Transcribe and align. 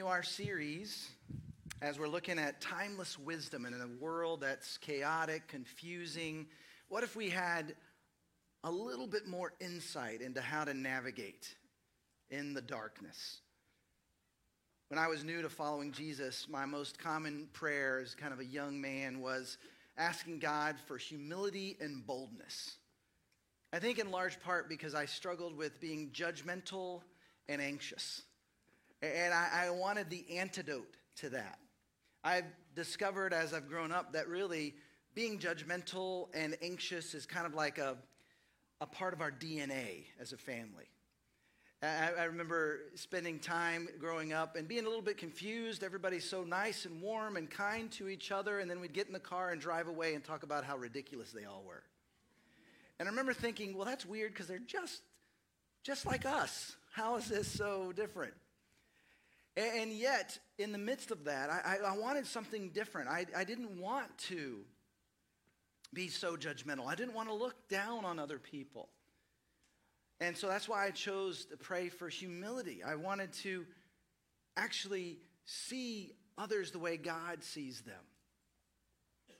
Continue 0.00 0.16
our 0.16 0.22
series 0.22 1.10
as 1.82 1.98
we're 1.98 2.08
looking 2.08 2.38
at 2.38 2.58
timeless 2.62 3.18
wisdom 3.18 3.66
and 3.66 3.74
in 3.74 3.82
a 3.82 4.02
world 4.02 4.40
that's 4.40 4.78
chaotic, 4.78 5.46
confusing. 5.46 6.46
What 6.88 7.04
if 7.04 7.16
we 7.16 7.28
had 7.28 7.74
a 8.64 8.70
little 8.70 9.06
bit 9.06 9.28
more 9.28 9.52
insight 9.60 10.22
into 10.22 10.40
how 10.40 10.64
to 10.64 10.72
navigate 10.72 11.54
in 12.30 12.54
the 12.54 12.62
darkness? 12.62 13.40
When 14.88 14.98
I 14.98 15.06
was 15.06 15.22
new 15.22 15.42
to 15.42 15.50
following 15.50 15.92
Jesus, 15.92 16.46
my 16.48 16.64
most 16.64 16.98
common 16.98 17.50
prayer 17.52 18.00
as 18.00 18.14
kind 18.14 18.32
of 18.32 18.40
a 18.40 18.44
young 18.46 18.80
man 18.80 19.20
was 19.20 19.58
asking 19.98 20.38
God 20.38 20.76
for 20.86 20.96
humility 20.96 21.76
and 21.78 22.06
boldness. 22.06 22.76
I 23.70 23.80
think 23.80 23.98
in 23.98 24.10
large 24.10 24.40
part 24.40 24.66
because 24.66 24.94
I 24.94 25.04
struggled 25.04 25.54
with 25.54 25.78
being 25.78 26.08
judgmental 26.14 27.02
and 27.50 27.60
anxious. 27.60 28.22
And 29.02 29.32
I, 29.32 29.66
I 29.66 29.70
wanted 29.70 30.10
the 30.10 30.24
antidote 30.38 30.96
to 31.16 31.30
that. 31.30 31.58
I've 32.22 32.44
discovered 32.74 33.32
as 33.32 33.54
I've 33.54 33.68
grown 33.68 33.92
up 33.92 34.12
that 34.12 34.28
really 34.28 34.74
being 35.14 35.38
judgmental 35.38 36.28
and 36.34 36.56
anxious 36.62 37.14
is 37.14 37.26
kind 37.26 37.46
of 37.46 37.54
like 37.54 37.78
a, 37.78 37.96
a 38.80 38.86
part 38.86 39.14
of 39.14 39.20
our 39.20 39.30
DNA 39.30 40.04
as 40.20 40.32
a 40.32 40.36
family. 40.36 40.88
I, 41.82 42.10
I, 42.18 42.24
remember 42.24 42.80
spending 42.94 43.38
time 43.38 43.88
growing 43.98 44.34
up 44.34 44.56
and 44.56 44.68
being 44.68 44.84
a 44.84 44.88
little 44.88 45.02
bit 45.02 45.16
confused. 45.16 45.82
Everybody's 45.82 46.28
so 46.28 46.44
nice 46.44 46.84
and 46.84 47.00
warm 47.00 47.38
and 47.38 47.50
kind 47.50 47.90
to 47.92 48.10
each 48.10 48.30
other, 48.30 48.58
and 48.58 48.70
then 48.70 48.80
we'd 48.80 48.92
get 48.92 49.06
in 49.06 49.14
the 49.14 49.18
car 49.18 49.50
and 49.50 49.60
drive 49.60 49.88
away 49.88 50.14
and 50.14 50.22
talk 50.22 50.42
about 50.42 50.64
how 50.64 50.76
ridiculous 50.76 51.32
they 51.32 51.46
all 51.46 51.64
were. 51.66 51.82
And 52.98 53.08
I 53.08 53.10
remember 53.10 53.32
thinking, 53.32 53.74
well, 53.74 53.86
that's 53.86 54.04
weird 54.04 54.34
because 54.34 54.46
they're 54.46 54.58
just, 54.58 55.00
just 55.82 56.04
like 56.04 56.26
us. 56.26 56.76
How 56.92 57.16
is 57.16 57.28
this 57.28 57.48
so 57.48 57.92
different? 57.92 58.34
And 59.56 59.92
yet, 59.92 60.38
in 60.58 60.72
the 60.72 60.78
midst 60.78 61.10
of 61.10 61.24
that, 61.24 61.50
I, 61.50 61.78
I 61.84 61.96
wanted 61.98 62.26
something 62.26 62.70
different. 62.70 63.08
I, 63.08 63.26
I 63.36 63.44
didn't 63.44 63.80
want 63.80 64.16
to 64.28 64.60
be 65.92 66.08
so 66.08 66.36
judgmental. 66.36 66.86
I 66.86 66.94
didn't 66.94 67.14
want 67.14 67.28
to 67.28 67.34
look 67.34 67.68
down 67.68 68.04
on 68.04 68.18
other 68.18 68.38
people. 68.38 68.88
And 70.20 70.36
so 70.36 70.46
that's 70.48 70.68
why 70.68 70.86
I 70.86 70.90
chose 70.90 71.46
to 71.46 71.56
pray 71.56 71.88
for 71.88 72.08
humility. 72.08 72.82
I 72.84 72.94
wanted 72.94 73.32
to 73.34 73.66
actually 74.56 75.18
see 75.46 76.12
others 76.38 76.70
the 76.70 76.78
way 76.78 76.96
God 76.96 77.42
sees 77.42 77.80
them. 77.80 78.02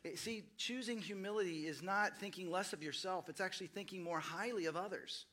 Eh, 0.05 0.11
see, 0.16 0.44
choosing 0.56 0.98
humility 0.98 1.66
is 1.66 1.83
not 1.83 2.19
thinking 2.19 2.50
less 2.50 2.72
of 2.72 2.83
yourself, 2.83 3.28
it's 3.28 3.41
actually 3.41 3.69
thinking 3.69 4.03
more 4.03 4.20
highly 4.20 4.66
of 4.66 4.77
others. 4.77 5.27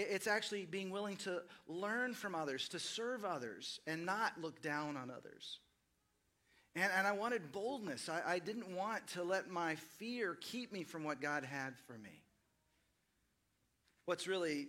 It's 0.00 0.28
actually 0.28 0.64
being 0.64 0.90
willing 0.90 1.16
to 1.18 1.42
learn 1.66 2.14
from 2.14 2.34
others, 2.34 2.68
to 2.68 2.78
serve 2.78 3.24
others, 3.24 3.80
and 3.86 4.06
not 4.06 4.40
look 4.40 4.62
down 4.62 4.96
on 4.96 5.10
others. 5.10 5.58
And, 6.76 6.90
and 6.96 7.06
I 7.06 7.12
wanted 7.12 7.50
boldness. 7.50 8.08
I, 8.08 8.22
I 8.26 8.38
didn't 8.38 8.70
want 8.74 9.06
to 9.08 9.24
let 9.24 9.50
my 9.50 9.74
fear 9.98 10.36
keep 10.40 10.72
me 10.72 10.84
from 10.84 11.02
what 11.02 11.20
God 11.20 11.44
had 11.44 11.74
for 11.86 11.98
me. 11.98 12.22
What's 14.04 14.28
really 14.28 14.68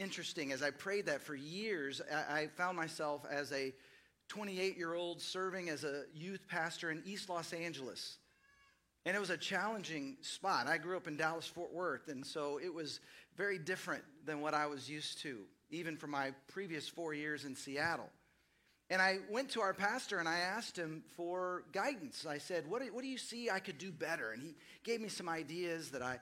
interesting 0.00 0.50
as 0.50 0.62
I 0.62 0.70
prayed 0.70 1.06
that 1.06 1.22
for 1.22 1.36
years, 1.36 2.02
I, 2.12 2.40
I 2.40 2.46
found 2.48 2.76
myself 2.76 3.24
as 3.30 3.52
a 3.52 3.72
28 4.28 4.76
year 4.76 4.94
old 4.94 5.20
serving 5.20 5.68
as 5.68 5.84
a 5.84 6.04
youth 6.14 6.48
pastor 6.48 6.90
in 6.90 7.02
East 7.06 7.28
Los 7.28 7.52
Angeles. 7.52 8.18
And 9.06 9.16
it 9.16 9.20
was 9.20 9.30
a 9.30 9.36
challenging 9.36 10.16
spot. 10.20 10.66
I 10.66 10.78
grew 10.78 10.96
up 10.96 11.06
in 11.06 11.16
Dallas, 11.16 11.46
Fort 11.46 11.72
Worth, 11.72 12.08
and 12.08 12.24
so 12.24 12.60
it 12.62 12.72
was 12.72 13.00
very 13.36 13.58
different 13.58 14.04
than 14.26 14.40
what 14.40 14.52
I 14.52 14.66
was 14.66 14.90
used 14.90 15.22
to, 15.22 15.38
even 15.70 15.96
from 15.96 16.10
my 16.10 16.32
previous 16.48 16.88
four 16.88 17.14
years 17.14 17.44
in 17.44 17.56
Seattle. 17.56 18.10
And 18.90 19.00
I 19.00 19.18
went 19.30 19.50
to 19.50 19.60
our 19.60 19.72
pastor 19.72 20.18
and 20.18 20.28
I 20.28 20.38
asked 20.38 20.76
him 20.76 21.04
for 21.16 21.62
guidance. 21.72 22.26
I 22.28 22.38
said, 22.38 22.68
What 22.68 22.82
do, 22.82 22.92
what 22.92 23.02
do 23.02 23.08
you 23.08 23.18
see 23.18 23.48
I 23.48 23.60
could 23.60 23.78
do 23.78 23.92
better? 23.92 24.32
And 24.32 24.42
he 24.42 24.56
gave 24.82 25.00
me 25.00 25.08
some 25.08 25.28
ideas 25.28 25.90
that 25.90 26.02
I 26.02 26.18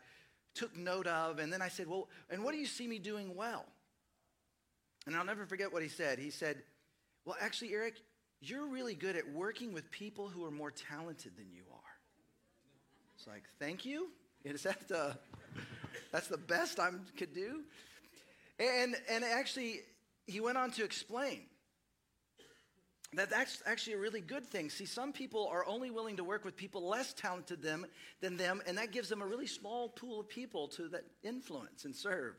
took 0.55 0.77
note 0.77 1.06
of. 1.06 1.38
And 1.38 1.50
then 1.50 1.62
I 1.62 1.69
said, 1.69 1.88
Well, 1.88 2.09
and 2.28 2.44
what 2.44 2.53
do 2.53 2.59
you 2.59 2.67
see 2.67 2.87
me 2.87 2.99
doing 2.99 3.34
well? 3.34 3.65
And 5.06 5.17
I'll 5.17 5.25
never 5.25 5.47
forget 5.47 5.72
what 5.72 5.83
he 5.83 5.88
said. 5.88 6.19
He 6.19 6.28
said, 6.28 6.62
Well, 7.25 7.37
actually, 7.41 7.72
Eric, 7.72 7.94
you're 8.43 8.69
really 8.69 8.94
good 8.94 9.17
at 9.17 9.27
working 9.33 9.72
with 9.72 9.91
people 9.91 10.28
who 10.28 10.44
are 10.44 10.50
more 10.50 10.71
talented 10.71 11.33
than 11.37 11.47
you 11.50 11.62
are. 11.72 11.78
It's 13.19 13.27
like, 13.27 13.43
thank 13.59 13.84
you. 13.84 14.11
Is 14.45 14.62
that 14.62 14.87
the, 14.87 15.17
that's 16.12 16.29
the 16.29 16.39
best 16.39 16.79
I 16.79 16.91
could 17.17 17.34
do? 17.34 17.62
And, 18.61 18.95
and 19.11 19.25
actually, 19.25 19.81
he 20.27 20.39
went 20.39 20.56
on 20.56 20.71
to 20.73 20.84
explain 20.84 21.41
that 23.15 23.29
that's 23.29 23.61
actually 23.67 23.95
a 23.95 23.99
really 23.99 24.21
good 24.21 24.47
thing. 24.47 24.71
See, 24.71 24.84
some 24.84 25.12
people 25.12 25.49
are 25.51 25.67
only 25.67 25.91
willing 25.91 26.17
to 26.19 26.25
work 26.25 26.45
with 26.45 26.56
people 26.56 26.87
less 26.87 27.12
talented 27.12 27.61
them, 27.61 27.87
than 28.21 28.37
them, 28.37 28.62
and 28.67 28.79
that 28.79 28.93
gives 28.93 29.09
them 29.09 29.21
a 29.21 29.27
really 29.27 29.47
small 29.49 29.89
pool 29.89 30.21
of 30.21 30.29
people 30.29 30.69
to 30.69 30.89
that 30.89 31.05
influence 31.25 31.87
and 31.87 31.97
serve. 31.97 32.35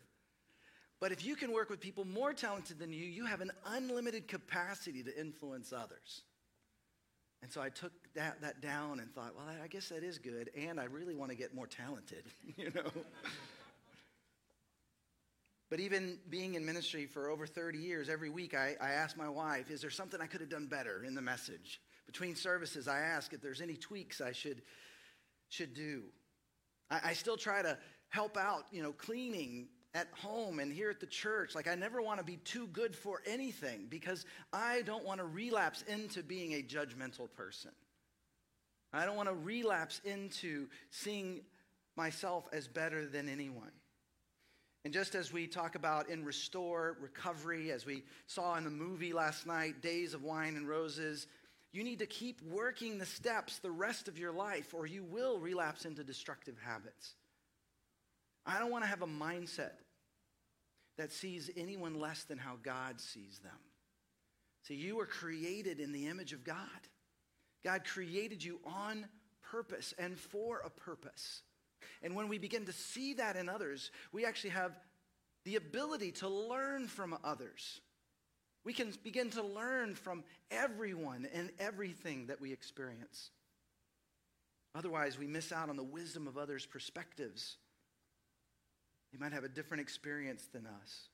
But 1.01 1.11
if 1.11 1.25
you 1.25 1.35
can 1.35 1.51
work 1.51 1.69
with 1.69 1.81
people 1.81 2.05
more 2.05 2.33
talented 2.33 2.79
than 2.79 2.93
you, 2.93 3.05
you 3.05 3.25
have 3.25 3.41
an 3.41 3.51
unlimited 3.65 4.29
capacity 4.29 5.03
to 5.03 5.19
influence 5.19 5.73
others. 5.73 6.21
And 7.41 7.51
so 7.51 7.61
I 7.61 7.69
took 7.69 7.93
that, 8.15 8.41
that 8.41 8.61
down 8.61 8.99
and 8.99 9.13
thought, 9.13 9.33
well, 9.35 9.45
I 9.63 9.67
guess 9.67 9.89
that 9.89 10.03
is 10.03 10.17
good. 10.17 10.49
And 10.57 10.79
I 10.79 10.85
really 10.85 11.15
want 11.15 11.31
to 11.31 11.37
get 11.37 11.53
more 11.55 11.67
talented, 11.67 12.23
you 12.57 12.71
know? 12.75 12.91
but 15.69 15.79
even 15.79 16.19
being 16.29 16.55
in 16.55 16.65
ministry 16.65 17.05
for 17.05 17.29
over 17.29 17.47
30 17.47 17.79
years, 17.79 18.09
every 18.09 18.29
week 18.29 18.53
I, 18.53 18.75
I 18.81 18.91
ask 18.91 19.15
my 19.15 19.29
wife, 19.29 19.71
is 19.71 19.81
there 19.81 19.89
something 19.89 20.19
I 20.19 20.27
could 20.27 20.41
have 20.41 20.49
done 20.49 20.67
better 20.67 21.03
in 21.05 21.15
the 21.15 21.21
message? 21.21 21.79
Between 22.05 22.35
services, 22.35 22.87
I 22.87 22.99
ask 22.99 23.33
if 23.33 23.41
there's 23.41 23.61
any 23.61 23.75
tweaks 23.75 24.19
I 24.19 24.33
should, 24.33 24.61
should 25.47 25.73
do. 25.73 26.03
I, 26.91 26.99
I 27.05 27.13
still 27.13 27.37
try 27.37 27.61
to 27.61 27.77
help 28.09 28.35
out, 28.35 28.65
you 28.71 28.83
know, 28.83 28.91
cleaning 28.91 29.69
at 29.93 30.07
home 30.21 30.59
and 30.59 30.71
here 30.71 30.89
at 30.89 30.99
the 30.99 31.07
church. 31.07 31.55
Like, 31.55 31.67
I 31.67 31.75
never 31.75 32.01
want 32.01 32.19
to 32.19 32.25
be 32.25 32.37
too 32.37 32.67
good 32.67 32.95
for 32.95 33.21
anything 33.25 33.87
because 33.89 34.25
I 34.53 34.83
don't 34.83 35.03
want 35.03 35.19
to 35.19 35.25
relapse 35.25 35.83
into 35.87 36.21
being 36.21 36.53
a 36.53 36.61
judgmental 36.61 37.31
person. 37.35 37.71
I 38.93 39.05
don't 39.05 39.15
want 39.15 39.29
to 39.29 39.35
relapse 39.35 40.01
into 40.03 40.67
seeing 40.89 41.41
myself 41.95 42.47
as 42.53 42.67
better 42.67 43.05
than 43.05 43.29
anyone. 43.29 43.71
And 44.85 44.93
just 44.93 45.13
as 45.13 45.33
we 45.33 45.45
talk 45.45 45.75
about 45.75 46.09
in 46.09 46.23
Restore, 46.23 46.97
recovery, 47.01 47.71
as 47.71 47.85
we 47.85 48.03
saw 48.27 48.55
in 48.55 48.63
the 48.63 48.69
movie 48.69 49.11
last 49.11 49.45
night, 49.45 49.81
Days 49.81 50.13
of 50.13 50.23
Wine 50.23 50.55
and 50.55 50.67
Roses, 50.67 51.27
you 51.71 51.83
need 51.83 51.99
to 51.99 52.05
keep 52.05 52.41
working 52.41 52.97
the 52.97 53.05
steps 53.05 53.59
the 53.59 53.69
rest 53.69 54.07
of 54.07 54.17
your 54.17 54.31
life 54.31 54.73
or 54.73 54.87
you 54.87 55.03
will 55.03 55.39
relapse 55.39 55.85
into 55.85 56.03
destructive 56.03 56.55
habits. 56.63 57.15
I 58.45 58.59
don't 58.59 58.71
want 58.71 58.83
to 58.83 58.89
have 58.89 59.01
a 59.01 59.07
mindset 59.07 59.73
that 60.97 61.11
sees 61.11 61.49
anyone 61.55 61.99
less 61.99 62.23
than 62.23 62.37
how 62.37 62.57
God 62.61 62.99
sees 62.99 63.39
them. 63.39 63.57
See, 64.63 64.75
you 64.75 64.97
were 64.97 65.05
created 65.05 65.79
in 65.79 65.91
the 65.91 66.07
image 66.07 66.33
of 66.33 66.43
God. 66.43 66.57
God 67.63 67.85
created 67.85 68.43
you 68.43 68.59
on 68.65 69.07
purpose 69.41 69.93
and 69.97 70.17
for 70.17 70.59
a 70.59 70.69
purpose. 70.69 71.41
And 72.01 72.15
when 72.15 72.27
we 72.27 72.37
begin 72.37 72.65
to 72.65 72.73
see 72.73 73.13
that 73.15 73.35
in 73.35 73.49
others, 73.49 73.91
we 74.11 74.25
actually 74.25 74.51
have 74.51 74.77
the 75.45 75.55
ability 75.55 76.11
to 76.11 76.27
learn 76.27 76.87
from 76.87 77.17
others. 77.23 77.81
We 78.65 78.73
can 78.73 78.93
begin 79.03 79.29
to 79.31 79.43
learn 79.43 79.95
from 79.95 80.23
everyone 80.51 81.27
and 81.33 81.49
everything 81.59 82.27
that 82.27 82.41
we 82.41 82.51
experience. 82.51 83.31
Otherwise, 84.75 85.17
we 85.17 85.27
miss 85.27 85.51
out 85.51 85.69
on 85.69 85.77
the 85.77 85.83
wisdom 85.83 86.27
of 86.27 86.37
others' 86.37 86.65
perspectives 86.65 87.57
they 89.11 89.19
might 89.19 89.33
have 89.33 89.43
a 89.43 89.49
different 89.49 89.81
experience 89.81 90.47
than 90.53 90.65
us. 90.65 91.09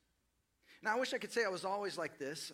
Now, 0.82 0.94
I 0.94 0.98
wish 0.98 1.14
I 1.14 1.18
could 1.18 1.32
say 1.32 1.44
I 1.44 1.48
was 1.48 1.64
always 1.64 1.96
like 1.96 2.18
this. 2.18 2.52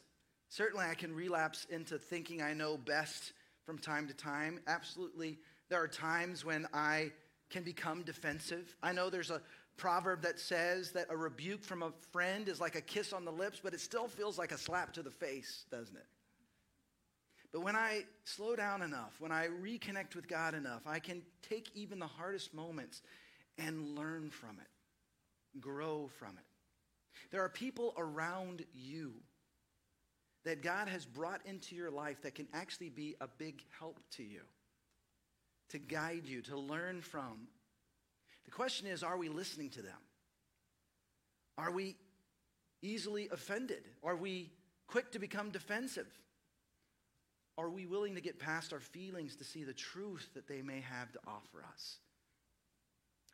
Certainly, 0.48 0.86
I 0.86 0.94
can 0.94 1.14
relapse 1.14 1.66
into 1.70 1.98
thinking 1.98 2.42
I 2.42 2.54
know 2.54 2.76
best 2.76 3.32
from 3.64 3.78
time 3.78 4.06
to 4.08 4.14
time. 4.14 4.60
Absolutely, 4.66 5.38
there 5.68 5.82
are 5.82 5.88
times 5.88 6.44
when 6.44 6.66
I 6.72 7.12
can 7.50 7.62
become 7.62 8.02
defensive. 8.02 8.74
I 8.82 8.92
know 8.92 9.10
there's 9.10 9.30
a 9.30 9.40
proverb 9.76 10.22
that 10.22 10.38
says 10.38 10.92
that 10.92 11.06
a 11.10 11.16
rebuke 11.16 11.64
from 11.64 11.82
a 11.82 11.92
friend 12.12 12.48
is 12.48 12.60
like 12.60 12.76
a 12.76 12.80
kiss 12.80 13.12
on 13.12 13.24
the 13.24 13.32
lips, 13.32 13.60
but 13.62 13.74
it 13.74 13.80
still 13.80 14.08
feels 14.08 14.38
like 14.38 14.52
a 14.52 14.58
slap 14.58 14.92
to 14.94 15.02
the 15.02 15.10
face, 15.10 15.64
doesn't 15.70 15.96
it? 15.96 16.06
But 17.52 17.62
when 17.62 17.76
I 17.76 18.04
slow 18.24 18.56
down 18.56 18.80
enough, 18.80 19.14
when 19.18 19.32
I 19.32 19.48
reconnect 19.48 20.14
with 20.14 20.26
God 20.26 20.54
enough, 20.54 20.82
I 20.86 20.98
can 20.98 21.22
take 21.42 21.70
even 21.74 21.98
the 21.98 22.06
hardest 22.06 22.54
moments 22.54 23.02
and 23.58 23.96
learn 23.98 24.30
from 24.30 24.58
it 24.60 24.71
grow 25.60 26.08
from 26.18 26.30
it. 26.30 26.44
There 27.30 27.42
are 27.42 27.48
people 27.48 27.94
around 27.96 28.64
you 28.74 29.14
that 30.44 30.62
God 30.62 30.88
has 30.88 31.04
brought 31.04 31.40
into 31.46 31.74
your 31.74 31.90
life 31.90 32.22
that 32.22 32.34
can 32.34 32.48
actually 32.52 32.88
be 32.88 33.14
a 33.20 33.28
big 33.28 33.62
help 33.78 34.00
to 34.12 34.22
you, 34.22 34.40
to 35.70 35.78
guide 35.78 36.26
you, 36.26 36.42
to 36.42 36.58
learn 36.58 37.00
from. 37.00 37.48
The 38.44 38.50
question 38.50 38.86
is 38.86 39.02
are 39.02 39.16
we 39.16 39.28
listening 39.28 39.70
to 39.70 39.82
them? 39.82 39.98
Are 41.58 41.70
we 41.70 41.96
easily 42.82 43.28
offended? 43.30 43.84
Are 44.02 44.16
we 44.16 44.50
quick 44.88 45.12
to 45.12 45.18
become 45.18 45.50
defensive? 45.50 46.08
Are 47.58 47.70
we 47.70 47.86
willing 47.86 48.14
to 48.14 48.20
get 48.20 48.38
past 48.38 48.72
our 48.72 48.80
feelings 48.80 49.36
to 49.36 49.44
see 49.44 49.62
the 49.62 49.74
truth 49.74 50.30
that 50.34 50.48
they 50.48 50.62
may 50.62 50.80
have 50.80 51.12
to 51.12 51.18
offer 51.26 51.64
us? 51.72 51.98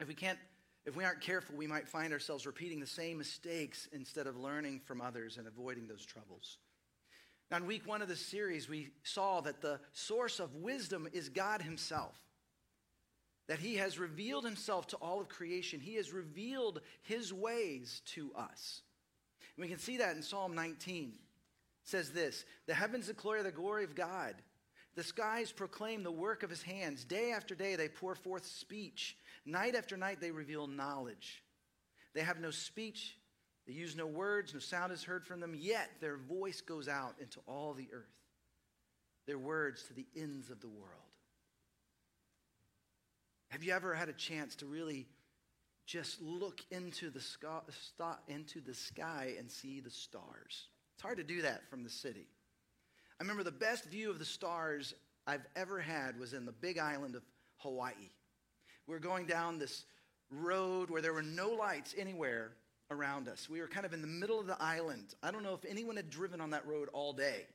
If 0.00 0.08
we 0.08 0.14
can't, 0.14 0.38
if 0.88 0.96
we 0.96 1.04
aren't 1.04 1.20
careful, 1.20 1.54
we 1.54 1.66
might 1.66 1.86
find 1.86 2.14
ourselves 2.14 2.46
repeating 2.46 2.80
the 2.80 2.86
same 2.86 3.18
mistakes 3.18 3.88
instead 3.92 4.26
of 4.26 4.38
learning 4.38 4.80
from 4.86 5.02
others 5.02 5.36
and 5.36 5.46
avoiding 5.46 5.86
those 5.86 6.04
troubles. 6.04 6.56
Now, 7.50 7.58
in 7.58 7.66
week 7.66 7.86
one 7.86 8.00
of 8.00 8.08
this 8.08 8.24
series, 8.24 8.70
we 8.70 8.88
saw 9.02 9.42
that 9.42 9.60
the 9.60 9.80
source 9.92 10.40
of 10.40 10.54
wisdom 10.54 11.06
is 11.12 11.28
God 11.28 11.60
Himself. 11.60 12.18
That 13.48 13.58
He 13.58 13.76
has 13.76 13.98
revealed 13.98 14.46
Himself 14.46 14.86
to 14.88 14.96
all 14.96 15.20
of 15.20 15.28
creation. 15.28 15.78
He 15.78 15.96
has 15.96 16.12
revealed 16.12 16.80
His 17.02 17.34
ways 17.34 18.00
to 18.14 18.32
us. 18.34 18.80
And 19.56 19.62
we 19.62 19.68
can 19.68 19.78
see 19.78 19.98
that 19.98 20.16
in 20.16 20.22
Psalm 20.22 20.54
19 20.54 21.12
says 21.84 22.12
this 22.12 22.46
The 22.66 22.74
heavens 22.74 23.08
declare 23.08 23.42
the 23.42 23.52
glory 23.52 23.84
of 23.84 23.94
God. 23.94 24.36
The 24.94 25.04
skies 25.04 25.52
proclaim 25.52 26.02
the 26.02 26.10
work 26.10 26.42
of 26.42 26.50
his 26.50 26.62
hands. 26.62 27.04
Day 27.04 27.30
after 27.30 27.54
day 27.54 27.76
they 27.76 27.88
pour 27.88 28.14
forth 28.14 28.44
speech. 28.44 29.16
Night 29.48 29.74
after 29.74 29.96
night 29.96 30.20
they 30.20 30.30
reveal 30.30 30.66
knowledge. 30.66 31.42
They 32.14 32.20
have 32.20 32.38
no 32.38 32.50
speech, 32.50 33.16
they 33.66 33.72
use 33.72 33.96
no 33.96 34.06
words, 34.06 34.52
no 34.52 34.60
sound 34.60 34.92
is 34.92 35.04
heard 35.04 35.26
from 35.26 35.40
them, 35.40 35.54
yet 35.58 35.88
their 36.00 36.18
voice 36.18 36.60
goes 36.60 36.86
out 36.86 37.14
into 37.18 37.40
all 37.46 37.72
the 37.72 37.88
earth, 37.92 38.04
their 39.26 39.38
words 39.38 39.84
to 39.84 39.94
the 39.94 40.06
ends 40.14 40.50
of 40.50 40.60
the 40.60 40.68
world. 40.68 40.92
Have 43.48 43.64
you 43.64 43.72
ever 43.72 43.94
had 43.94 44.10
a 44.10 44.12
chance 44.12 44.54
to 44.56 44.66
really 44.66 45.06
just 45.86 46.20
look 46.20 46.60
into 46.70 47.08
the 47.08 47.20
sky, 47.20 47.60
into 48.28 48.60
the 48.60 48.74
sky 48.74 49.32
and 49.38 49.50
see 49.50 49.80
the 49.80 49.90
stars? 49.90 50.68
It's 50.94 51.02
hard 51.02 51.16
to 51.16 51.24
do 51.24 51.40
that 51.42 51.70
from 51.70 51.84
the 51.84 51.90
city. 51.90 52.26
I 53.18 53.24
remember 53.24 53.44
the 53.44 53.50
best 53.50 53.86
view 53.86 54.10
of 54.10 54.18
the 54.18 54.26
stars 54.26 54.92
I've 55.26 55.46
ever 55.56 55.80
had 55.80 56.18
was 56.18 56.34
in 56.34 56.44
the 56.44 56.52
big 56.52 56.78
island 56.78 57.14
of 57.14 57.22
Hawaii. 57.58 58.10
We 58.88 58.94
were 58.94 59.00
going 59.00 59.26
down 59.26 59.58
this 59.58 59.84
road 60.30 60.88
where 60.88 61.02
there 61.02 61.12
were 61.12 61.22
no 61.22 61.50
lights 61.50 61.94
anywhere 61.96 62.52
around 62.90 63.28
us. 63.28 63.48
We 63.48 63.60
were 63.60 63.68
kind 63.68 63.84
of 63.84 63.92
in 63.92 64.00
the 64.00 64.08
middle 64.08 64.40
of 64.40 64.46
the 64.46 64.60
island. 64.60 65.14
I 65.22 65.30
don't 65.30 65.42
know 65.42 65.52
if 65.52 65.64
anyone 65.68 65.96
had 65.96 66.08
driven 66.08 66.40
on 66.40 66.50
that 66.50 66.66
road 66.66 66.88
all 66.94 67.12
day. 67.12 67.46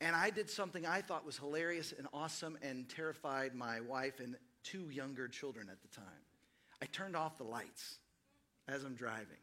And 0.00 0.14
I 0.14 0.30
did 0.30 0.48
something 0.48 0.86
I 0.86 1.00
thought 1.00 1.26
was 1.26 1.36
hilarious 1.36 1.92
and 1.96 2.06
awesome 2.12 2.56
and 2.62 2.88
terrified 2.88 3.56
my 3.56 3.80
wife 3.80 4.20
and 4.20 4.36
two 4.62 4.88
younger 4.90 5.26
children 5.26 5.68
at 5.68 5.82
the 5.82 5.88
time. 5.88 6.06
I 6.80 6.86
turned 6.86 7.16
off 7.16 7.36
the 7.36 7.44
lights 7.44 7.98
as 8.68 8.84
I'm 8.84 8.94
driving. 8.94 9.38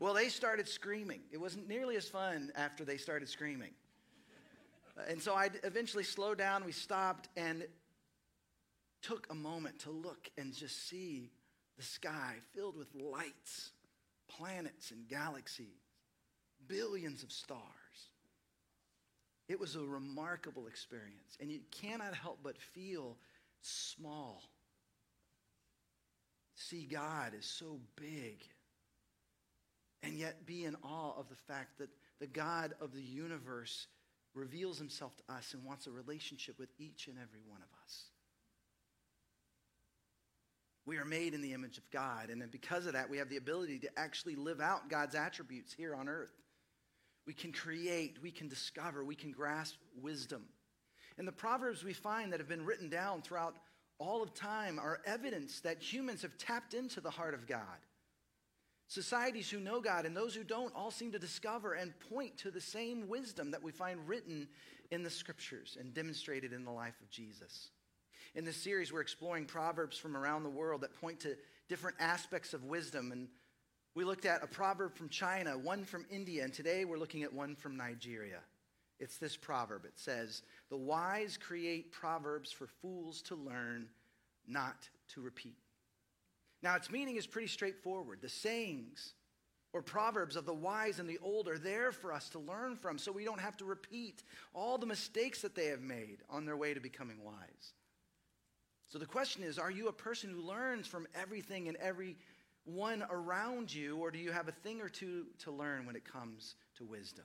Well, 0.00 0.14
they 0.14 0.30
started 0.30 0.68
screaming. 0.68 1.20
It 1.30 1.38
wasn't 1.38 1.68
nearly 1.68 1.96
as 1.96 2.08
fun 2.08 2.50
after 2.56 2.84
they 2.84 2.96
started 2.96 3.28
screaming. 3.28 3.70
and 5.08 5.22
so 5.22 5.34
I 5.34 5.50
eventually 5.62 6.04
slowed 6.04 6.38
down. 6.38 6.64
We 6.64 6.72
stopped 6.72 7.28
and 7.36 7.64
took 9.02 9.26
a 9.30 9.34
moment 9.34 9.78
to 9.80 9.90
look 9.90 10.30
and 10.36 10.54
just 10.54 10.88
see 10.88 11.30
the 11.76 11.82
sky 11.82 12.34
filled 12.54 12.76
with 12.76 12.94
lights, 12.94 13.70
planets, 14.28 14.90
and 14.90 15.08
galaxies, 15.08 15.66
billions 16.66 17.22
of 17.22 17.32
stars. 17.32 17.60
It 19.48 19.58
was 19.58 19.74
a 19.74 19.80
remarkable 19.80 20.66
experience, 20.66 21.36
and 21.40 21.50
you 21.50 21.60
cannot 21.70 22.14
help 22.14 22.38
but 22.42 22.56
feel 22.58 23.16
small. 23.62 24.42
See, 26.54 26.86
God 26.90 27.32
is 27.36 27.46
so 27.46 27.80
big 27.96 28.44
and 30.02 30.18
yet 30.18 30.46
be 30.46 30.64
in 30.64 30.76
awe 30.82 31.18
of 31.18 31.28
the 31.28 31.34
fact 31.34 31.78
that 31.78 31.88
the 32.20 32.26
God 32.26 32.74
of 32.80 32.92
the 32.92 33.02
universe 33.02 33.86
reveals 34.34 34.78
himself 34.78 35.16
to 35.16 35.34
us 35.34 35.54
and 35.54 35.64
wants 35.64 35.86
a 35.86 35.90
relationship 35.90 36.58
with 36.58 36.68
each 36.78 37.08
and 37.08 37.16
every 37.18 37.40
one 37.48 37.60
of 37.60 37.68
us. 37.84 38.04
We 40.86 40.96
are 40.96 41.04
made 41.04 41.34
in 41.34 41.42
the 41.42 41.52
image 41.52 41.78
of 41.78 41.90
God, 41.90 42.30
and 42.30 42.50
because 42.50 42.86
of 42.86 42.94
that, 42.94 43.10
we 43.10 43.18
have 43.18 43.28
the 43.28 43.36
ability 43.36 43.78
to 43.80 43.98
actually 43.98 44.34
live 44.34 44.60
out 44.60 44.88
God's 44.88 45.14
attributes 45.14 45.72
here 45.72 45.94
on 45.94 46.08
earth. 46.08 46.32
We 47.26 47.34
can 47.34 47.52
create, 47.52 48.18
we 48.22 48.30
can 48.30 48.48
discover, 48.48 49.04
we 49.04 49.14
can 49.14 49.30
grasp 49.30 49.76
wisdom. 50.00 50.46
And 51.18 51.28
the 51.28 51.32
Proverbs 51.32 51.84
we 51.84 51.92
find 51.92 52.32
that 52.32 52.40
have 52.40 52.48
been 52.48 52.64
written 52.64 52.88
down 52.88 53.22
throughout 53.22 53.56
all 53.98 54.22
of 54.22 54.32
time 54.32 54.78
are 54.78 55.00
evidence 55.04 55.60
that 55.60 55.82
humans 55.82 56.22
have 56.22 56.38
tapped 56.38 56.72
into 56.72 57.00
the 57.00 57.10
heart 57.10 57.34
of 57.34 57.46
God. 57.46 57.60
Societies 58.88 59.48
who 59.48 59.60
know 59.60 59.80
God 59.80 60.06
and 60.06 60.16
those 60.16 60.34
who 60.34 60.42
don't 60.42 60.74
all 60.74 60.90
seem 60.90 61.12
to 61.12 61.18
discover 61.18 61.74
and 61.74 61.92
point 62.08 62.38
to 62.38 62.50
the 62.50 62.60
same 62.60 63.08
wisdom 63.08 63.52
that 63.52 63.62
we 63.62 63.70
find 63.70 64.08
written 64.08 64.48
in 64.90 65.04
the 65.04 65.10
scriptures 65.10 65.76
and 65.78 65.94
demonstrated 65.94 66.52
in 66.52 66.64
the 66.64 66.72
life 66.72 67.00
of 67.00 67.10
Jesus. 67.10 67.70
In 68.34 68.44
this 68.44 68.56
series, 68.56 68.92
we're 68.92 69.00
exploring 69.00 69.44
proverbs 69.44 69.98
from 69.98 70.16
around 70.16 70.44
the 70.44 70.50
world 70.50 70.82
that 70.82 70.94
point 71.00 71.20
to 71.20 71.36
different 71.68 71.96
aspects 71.98 72.54
of 72.54 72.64
wisdom. 72.64 73.10
And 73.10 73.28
we 73.96 74.04
looked 74.04 74.24
at 74.24 74.44
a 74.44 74.46
proverb 74.46 74.94
from 74.94 75.08
China, 75.08 75.58
one 75.58 75.84
from 75.84 76.06
India, 76.10 76.44
and 76.44 76.52
today 76.52 76.84
we're 76.84 76.98
looking 76.98 77.24
at 77.24 77.32
one 77.32 77.56
from 77.56 77.76
Nigeria. 77.76 78.40
It's 79.00 79.16
this 79.16 79.36
proverb. 79.36 79.84
It 79.84 79.98
says, 79.98 80.42
The 80.68 80.76
wise 80.76 81.36
create 81.36 81.90
proverbs 81.90 82.52
for 82.52 82.68
fools 82.68 83.20
to 83.22 83.34
learn, 83.34 83.88
not 84.46 84.88
to 85.14 85.20
repeat. 85.20 85.58
Now, 86.62 86.76
its 86.76 86.90
meaning 86.90 87.16
is 87.16 87.26
pretty 87.26 87.48
straightforward. 87.48 88.20
The 88.22 88.28
sayings 88.28 89.14
or 89.72 89.82
proverbs 89.82 90.36
of 90.36 90.46
the 90.46 90.54
wise 90.54 91.00
and 91.00 91.08
the 91.08 91.18
old 91.22 91.48
are 91.48 91.58
there 91.58 91.90
for 91.90 92.12
us 92.12 92.28
to 92.28 92.38
learn 92.38 92.76
from 92.76 92.98
so 92.98 93.10
we 93.10 93.24
don't 93.24 93.40
have 93.40 93.56
to 93.56 93.64
repeat 93.64 94.22
all 94.54 94.78
the 94.78 94.86
mistakes 94.86 95.42
that 95.42 95.54
they 95.56 95.66
have 95.66 95.80
made 95.80 96.18
on 96.28 96.44
their 96.44 96.56
way 96.56 96.74
to 96.74 96.80
becoming 96.80 97.24
wise. 97.24 97.72
So 98.90 98.98
the 98.98 99.06
question 99.06 99.42
is 99.42 99.58
are 99.58 99.70
you 99.70 99.88
a 99.88 99.92
person 99.92 100.30
who 100.30 100.42
learns 100.42 100.86
from 100.86 101.06
everything 101.14 101.68
and 101.68 101.76
everyone 101.78 103.04
around 103.10 103.72
you, 103.72 103.96
or 103.96 104.10
do 104.10 104.18
you 104.18 104.32
have 104.32 104.48
a 104.48 104.52
thing 104.52 104.82
or 104.82 104.88
two 104.88 105.26
to 105.44 105.50
learn 105.50 105.86
when 105.86 105.96
it 105.96 106.04
comes 106.04 106.56
to 106.76 106.84
wisdom? 106.84 107.24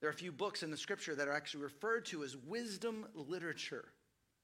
There 0.00 0.08
are 0.08 0.12
a 0.12 0.16
few 0.16 0.32
books 0.32 0.62
in 0.62 0.70
the 0.70 0.76
scripture 0.76 1.14
that 1.16 1.28
are 1.28 1.32
actually 1.32 1.64
referred 1.64 2.06
to 2.06 2.22
as 2.22 2.36
wisdom 2.36 3.06
literature 3.14 3.86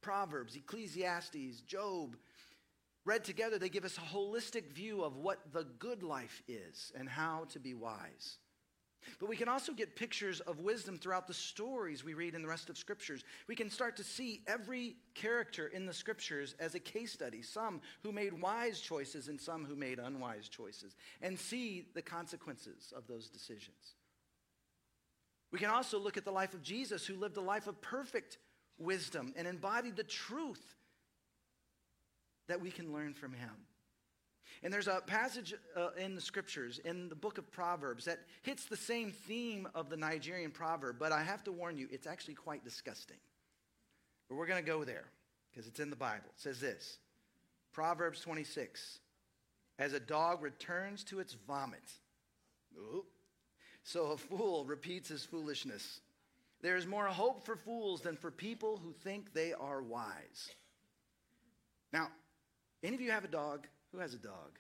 Proverbs, 0.03 0.55
Ecclesiastes, 0.55 1.63
Job, 1.63 2.17
Read 3.07 3.23
together, 3.23 3.57
they 3.57 3.69
give 3.69 3.85
us 3.85 3.97
a 3.99 4.01
holistic 4.01 4.73
view 4.73 5.05
of 5.05 5.17
what 5.17 5.39
the 5.53 5.63
good 5.79 6.03
life 6.03 6.43
is 6.49 6.91
and 6.99 7.09
how 7.09 7.45
to 7.51 7.61
be 7.61 7.73
wise. 7.73 8.39
But 9.19 9.29
we 9.29 9.37
can 9.37 9.49
also 9.49 9.73
get 9.73 9.97
pictures 9.97 10.41
of 10.41 10.61
wisdom 10.61 10.99
throughout 10.99 11.27
the 11.27 11.35
stories 11.35 12.05
we 12.05 12.15
read 12.15 12.35
in 12.35 12.43
the 12.43 12.49
rest 12.49 12.69
of 12.69 12.77
scriptures. 12.77 13.25
We 13.49 13.55
can 13.55 13.71
start 13.71 13.97
to 13.97 14.05
see 14.05 14.43
every 14.47 14.97
character 15.15 15.69
in 15.69 15.87
the 15.87 15.93
scriptures 15.93 16.55
as 16.59 16.75
a 16.75 16.81
case 16.81 17.13
study, 17.13 17.43
some 17.43 17.81
who 18.03 18.13
made 18.13 18.41
wise 18.41 18.81
choices 18.81 19.29
and 19.29 19.41
some 19.41 19.65
who 19.65 19.77
made 19.77 19.99
unwise 19.99 20.49
choices, 20.49 20.97
and 21.23 21.39
see 21.39 21.87
the 21.95 22.03
consequences 22.03 22.93
of 22.97 23.07
those 23.07 23.29
decisions. 23.29 23.95
We 25.53 25.59
can 25.59 25.71
also 25.71 25.99
look 25.99 26.17
at 26.17 26.25
the 26.25 26.33
life 26.33 26.55
of 26.55 26.63
Jesus, 26.63 27.07
who 27.07 27.15
lived 27.15 27.37
a 27.37 27.41
life 27.41 27.67
of 27.67 27.81
perfect 27.81 28.39
wisdom 28.79 29.33
and 29.37 29.47
embodied 29.47 29.97
the 29.97 30.05
truth 30.05 30.75
that 32.49 32.61
we 32.61 32.71
can 32.71 32.93
learn 32.93 33.15
from 33.15 33.33
him. 33.33 33.66
And 34.63 34.73
there's 34.73 34.89
a 34.89 35.03
passage 35.07 35.55
uh, 35.77 35.91
in 35.99 36.15
the 36.15 36.21
scriptures, 36.21 36.81
in 36.85 37.09
the 37.09 37.15
book 37.15 37.39
of 37.39 37.51
Proverbs, 37.51 38.07
that 38.07 38.21
hits 38.43 38.65
the 38.65 38.77
same 38.77 39.13
theme 39.13 39.69
of 39.75 39.91
the 39.91 39.97
Nigerian 39.97 40.51
proverb, 40.51 40.97
but 40.99 41.13
I 41.13 41.23
have 41.23 41.45
to 41.45 41.53
warn 41.53 41.77
you, 41.77 41.89
it's 41.91 42.07
actually 42.07 42.35
quite 42.35 42.65
disgusting. 42.65 43.19
But 44.29 44.37
we're 44.37 44.47
going 44.47 44.63
to 44.63 44.71
go 44.71 44.85
there 44.85 45.05
because 45.51 45.67
it's 45.69 45.81
in 45.81 45.91
the 45.91 45.97
Bible. 45.97 46.31
It 46.35 46.41
says 46.41 46.61
this 46.61 46.99
Proverbs 47.73 48.21
26 48.21 48.99
As 49.79 49.93
a 49.93 50.01
dog 50.01 50.43
returns 50.43 51.05
to 51.05 51.21
its 51.21 51.35
vomit, 51.47 51.93
so 53.85 54.07
a 54.07 54.17
fool 54.17 54.65
repeats 54.65 55.09
his 55.09 55.25
foolishness. 55.25 56.01
There 56.63 56.77
is 56.77 56.87
more 56.87 57.07
hope 57.07 57.45
for 57.45 57.57
fools 57.57 58.01
than 58.01 58.17
for 58.17 58.31
people 58.31 58.81
who 58.83 58.93
think 58.93 59.33
they 59.33 59.53
are 59.53 59.83
wise. 59.83 60.51
Now, 61.93 62.09
any 62.83 62.95
of 62.95 63.01
you 63.01 63.11
have 63.11 63.25
a 63.25 63.29
dog? 63.29 63.67
Who 63.97 64.03
has 64.03 64.13
a 64.13 64.19
dog? 64.19 64.59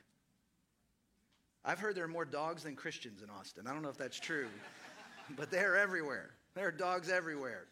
I've 1.62 1.78
heard 1.78 1.94
there 1.94 2.04
are 2.04 2.08
more 2.08 2.24
dogs 2.24 2.62
than 2.62 2.74
Christians 2.74 3.20
in 3.20 3.28
Austin. 3.28 3.66
I 3.66 3.74
don't 3.74 3.82
know 3.82 3.90
if 3.90 3.98
that's 3.98 4.18
true, 4.18 4.46
but 5.36 5.50
they're 5.50 5.76
everywhere. 5.76 6.30
There 6.54 6.66
are 6.66 6.72
dogs 6.72 7.10
everywhere. 7.10 7.66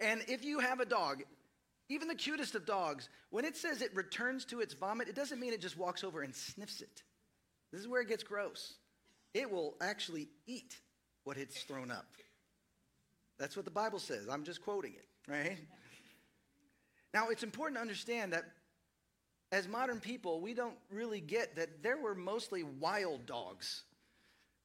And 0.00 0.22
if 0.28 0.42
you 0.42 0.60
have 0.60 0.80
a 0.80 0.86
dog, 0.86 1.24
even 1.90 2.08
the 2.08 2.14
cutest 2.14 2.54
of 2.54 2.64
dogs, 2.64 3.10
when 3.28 3.44
it 3.44 3.54
says 3.54 3.82
it 3.82 3.94
returns 3.94 4.46
to 4.46 4.60
its 4.60 4.72
vomit, 4.72 5.08
it 5.08 5.14
doesn't 5.14 5.38
mean 5.38 5.52
it 5.52 5.60
just 5.60 5.76
walks 5.76 6.02
over 6.02 6.22
and 6.22 6.34
sniffs 6.34 6.80
it. 6.80 7.02
This 7.70 7.82
is 7.82 7.88
where 7.88 8.00
it 8.00 8.08
gets 8.08 8.22
gross. 8.22 8.76
It 9.34 9.50
will 9.50 9.74
actually 9.82 10.30
eat 10.46 10.74
what 11.24 11.36
it's 11.36 11.64
thrown 11.64 11.90
up. 11.90 12.06
That's 13.38 13.56
what 13.56 13.66
the 13.66 13.70
Bible 13.70 13.98
says. 13.98 14.26
I'm 14.26 14.44
just 14.44 14.62
quoting 14.62 14.94
it, 14.94 15.30
right? 15.30 15.58
Now, 17.12 17.28
it's 17.28 17.42
important 17.42 17.76
to 17.76 17.82
understand 17.82 18.32
that 18.32 18.44
as 19.52 19.66
modern 19.66 20.00
people, 20.00 20.40
we 20.40 20.54
don't 20.54 20.76
really 20.90 21.20
get 21.20 21.56
that 21.56 21.82
there 21.82 21.98
were 21.98 22.14
mostly 22.14 22.62
wild 22.62 23.26
dogs 23.26 23.82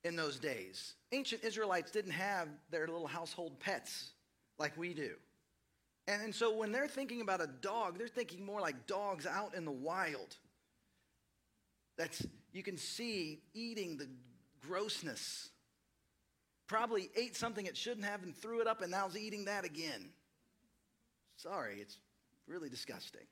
in 0.04 0.16
those 0.16 0.38
days. 0.38 0.94
Ancient 1.12 1.44
Israelites 1.44 1.92
didn't 1.92 2.12
have 2.12 2.48
their 2.70 2.88
little 2.88 3.08
household 3.08 3.60
pets 3.60 4.12
like 4.60 4.78
we 4.78 4.94
do. 4.94 5.16
And, 6.08 6.34
so 6.36 6.56
when 6.56 6.72
they're 6.72 6.88
thinking 6.88 7.22
about 7.22 7.42
a 7.42 7.48
dog, 7.48 7.98
they're 7.98 8.08
thinking 8.08 8.46
more 8.46 8.62
like 8.62 8.86
dogs 8.86 9.26
out 9.26 9.56
in 9.56 9.66
the 9.66 9.72
wild. 9.72 10.38
That's, 11.98 12.26
you 12.54 12.62
can 12.62 12.78
see 12.78 13.42
eating 13.56 13.98
the 13.98 14.08
grossness. 14.68 15.50
Probably 16.68 17.10
ate 17.16 17.36
something 17.36 17.66
it 17.66 17.76
shouldn't 17.76 18.06
have 18.06 18.22
and 18.22 18.36
threw 18.36 18.62
it 18.62 18.68
up 18.68 18.82
and 18.84 18.92
now 18.92 19.08
is 19.08 19.18
eating 19.18 19.46
that 19.46 19.66
again. 19.66 20.10
Sorry, 21.38 21.80
it's 21.82 21.98
really 22.48 22.70
disgusting. 22.70 23.26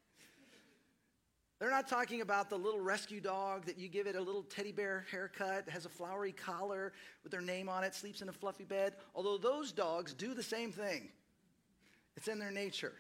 They're 1.64 1.72
not 1.72 1.88
talking 1.88 2.20
about 2.20 2.50
the 2.50 2.58
little 2.58 2.82
rescue 2.82 3.22
dog 3.22 3.68
that 3.68 3.80
you 3.80 3.88
give 3.88 4.06
it 4.06 4.18
a 4.18 4.22
little 4.22 4.44
teddy 4.44 4.74
bear 4.74 5.06
haircut, 5.10 5.70
has 5.70 5.86
a 5.86 5.90
flowery 5.90 6.34
collar 6.34 6.92
with 7.24 7.32
their 7.32 7.40
name 7.40 7.70
on 7.70 7.86
it, 7.86 7.96
sleeps 7.96 8.22
in 8.22 8.28
a 8.28 8.34
fluffy 8.34 8.66
bed, 8.66 8.96
although 9.16 9.38
those 9.38 9.72
dogs 9.72 10.14
do 10.14 10.34
the 10.34 10.44
same 10.44 10.74
thing. 10.74 11.08
It's 12.18 12.28
in 12.28 12.38
their 12.38 12.52
nature. 12.52 12.92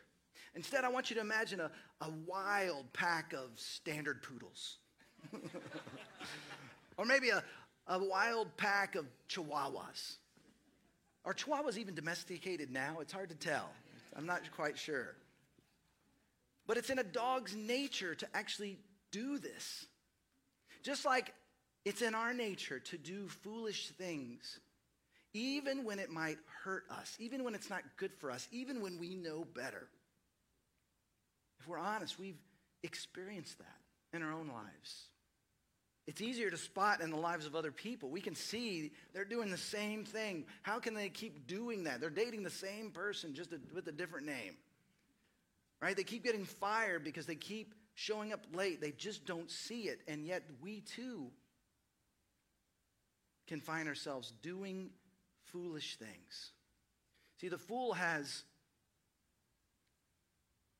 Instead, 0.56 0.86
I 0.86 0.90
want 0.90 1.10
you 1.10 1.16
to 1.16 1.22
imagine 1.22 1.60
a, 1.60 1.72
a 2.00 2.10
wild 2.26 2.86
pack 2.94 3.34
of 3.34 3.50
standard 3.58 4.24
poodles. 4.24 4.78
or 6.98 7.04
maybe 7.04 7.32
a, 7.32 7.44
a 7.88 8.00
wild 8.02 8.56
pack 8.56 8.96
of 8.96 9.06
chihuahuas. 9.28 10.20
Are 11.26 11.34
chihuahuas 11.34 11.78
even 11.78 11.96
domesticated 11.96 12.72
now? 12.72 13.00
It's 13.02 13.12
hard 13.12 13.28
to 13.28 13.36
tell. 13.36 13.72
I'm 14.16 14.26
not 14.26 14.50
quite 14.56 14.78
sure. 14.78 15.16
But 16.68 16.78
it's 16.78 16.90
in 16.90 17.00
a 17.00 17.04
dog's 17.04 17.56
nature 17.56 18.16
to 18.16 18.28
actually 18.34 18.78
do 19.12 19.38
this. 19.38 19.86
Just 20.84 21.06
like 21.06 21.34
it's 21.86 22.02
in 22.02 22.16
our 22.16 22.34
nature 22.34 22.80
to 22.80 22.98
do 22.98 23.28
foolish 23.28 23.90
things, 23.90 24.60
even 25.34 25.84
when 25.84 26.00
it 26.00 26.10
might 26.10 26.38
hurt 26.64 26.84
us, 26.90 27.16
even 27.20 27.44
when 27.44 27.56
it's 27.56 27.70
not 27.70 27.82
good 27.98 28.14
for 28.20 28.32
us, 28.32 28.48
even 28.52 28.82
when 28.82 29.00
we 29.00 29.16
know 29.16 29.46
better. 29.56 29.88
If 31.60 31.68
we're 31.68 31.80
honest, 31.80 32.20
we've 32.20 32.40
experienced 32.84 33.58
that 33.58 34.16
in 34.18 34.22
our 34.22 34.32
own 34.32 34.48
lives. 34.48 35.08
It's 36.06 36.22
easier 36.22 36.50
to 36.50 36.58
spot 36.58 37.02
in 37.02 37.12
the 37.12 37.18
lives 37.18 37.46
of 37.46 37.56
other 37.56 37.72
people. 37.72 38.10
We 38.10 38.20
can 38.20 38.36
see 38.36 38.92
they're 39.14 39.24
doing 39.24 39.50
the 39.50 39.58
same 39.58 40.04
thing. 40.04 40.46
How 40.62 40.80
can 40.80 40.94
they 40.94 41.08
keep 41.08 41.48
doing 41.48 41.86
that? 41.86 42.02
They're 42.02 42.10
dating 42.10 42.44
the 42.44 42.50
same 42.50 42.92
person 42.92 43.34
just 43.34 43.52
with 43.74 43.88
a 43.88 43.92
different 43.92 44.26
name. 44.26 44.58
Right? 45.84 45.98
They 45.98 46.06
keep 46.06 46.24
getting 46.24 46.46
fired 46.46 47.04
because 47.04 47.26
they 47.26 47.36
keep 47.36 47.76
showing 47.94 48.32
up 48.32 48.40
late. 48.54 48.80
They 48.80 48.92
just 48.92 49.26
don't 49.26 49.52
see 49.52 49.90
it. 49.90 50.00
And 50.08 50.26
yet 50.26 50.44
we 50.62 50.80
too 50.80 51.28
can 53.48 53.60
find 53.60 53.90
ourselves 53.90 54.32
doing 54.42 54.92
foolish 55.48 55.98
things. 55.98 56.54
See, 57.42 57.50
the 57.50 57.58
fool 57.58 57.92
has 57.92 58.46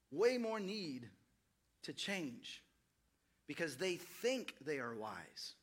way 0.10 0.38
more 0.38 0.62
need 0.62 1.10
to 1.82 1.92
change 1.92 2.64
because 3.46 3.76
they 3.76 3.96
think 3.96 4.56
they 4.66 4.80
are 4.80 4.96
wise. 4.96 5.56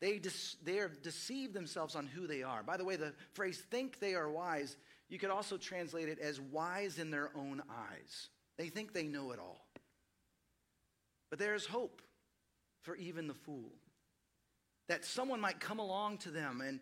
They, 0.00 0.18
de- 0.18 0.30
they 0.64 0.78
are 0.78 0.88
deceive 0.88 1.52
themselves 1.52 1.94
on 1.94 2.06
who 2.06 2.26
they 2.26 2.42
are. 2.42 2.62
By 2.62 2.78
the 2.78 2.86
way, 2.86 2.96
the 2.96 3.12
phrase 3.34 3.62
think 3.70 4.00
they 4.00 4.14
are 4.14 4.30
wise, 4.30 4.78
you 5.10 5.18
could 5.18 5.28
also 5.28 5.58
translate 5.58 6.08
it 6.08 6.18
as 6.18 6.40
wise 6.40 6.98
in 6.98 7.10
their 7.10 7.30
own 7.36 7.62
eyes. 7.70 8.30
They 8.60 8.68
think 8.68 8.92
they 8.92 9.06
know 9.06 9.32
it 9.32 9.38
all. 9.38 9.64
But 11.30 11.38
there 11.38 11.54
is 11.54 11.64
hope 11.64 12.02
for 12.82 12.94
even 12.94 13.26
the 13.26 13.32
fool. 13.32 13.72
That 14.90 15.06
someone 15.06 15.40
might 15.40 15.60
come 15.60 15.78
along 15.78 16.18
to 16.18 16.30
them 16.30 16.60
and, 16.60 16.78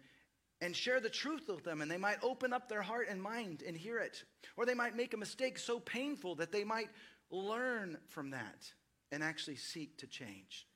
and 0.61 0.75
share 0.75 0.99
the 0.99 1.09
truth 1.09 1.45
with 1.47 1.63
them, 1.63 1.81
and 1.81 1.89
they 1.89 1.97
might 1.97 2.19
open 2.21 2.53
up 2.53 2.69
their 2.69 2.83
heart 2.83 3.07
and 3.09 3.23
mind 3.23 3.63
and 3.65 3.77
hear 3.77 3.99
it. 4.01 4.25
Or 4.57 4.67
they 4.67 4.75
might 4.75 4.97
make 4.97 5.15
a 5.15 5.19
mistake 5.19 5.57
so 5.57 5.79
painful 5.79 6.35
that 6.35 6.51
they 6.51 6.65
might 6.65 6.89
learn 7.31 7.97
from 8.09 8.31
that 8.31 8.73
and 9.13 9.23
actually 9.23 9.55
seek 9.55 9.99
to 9.99 10.09
change. 10.09 10.67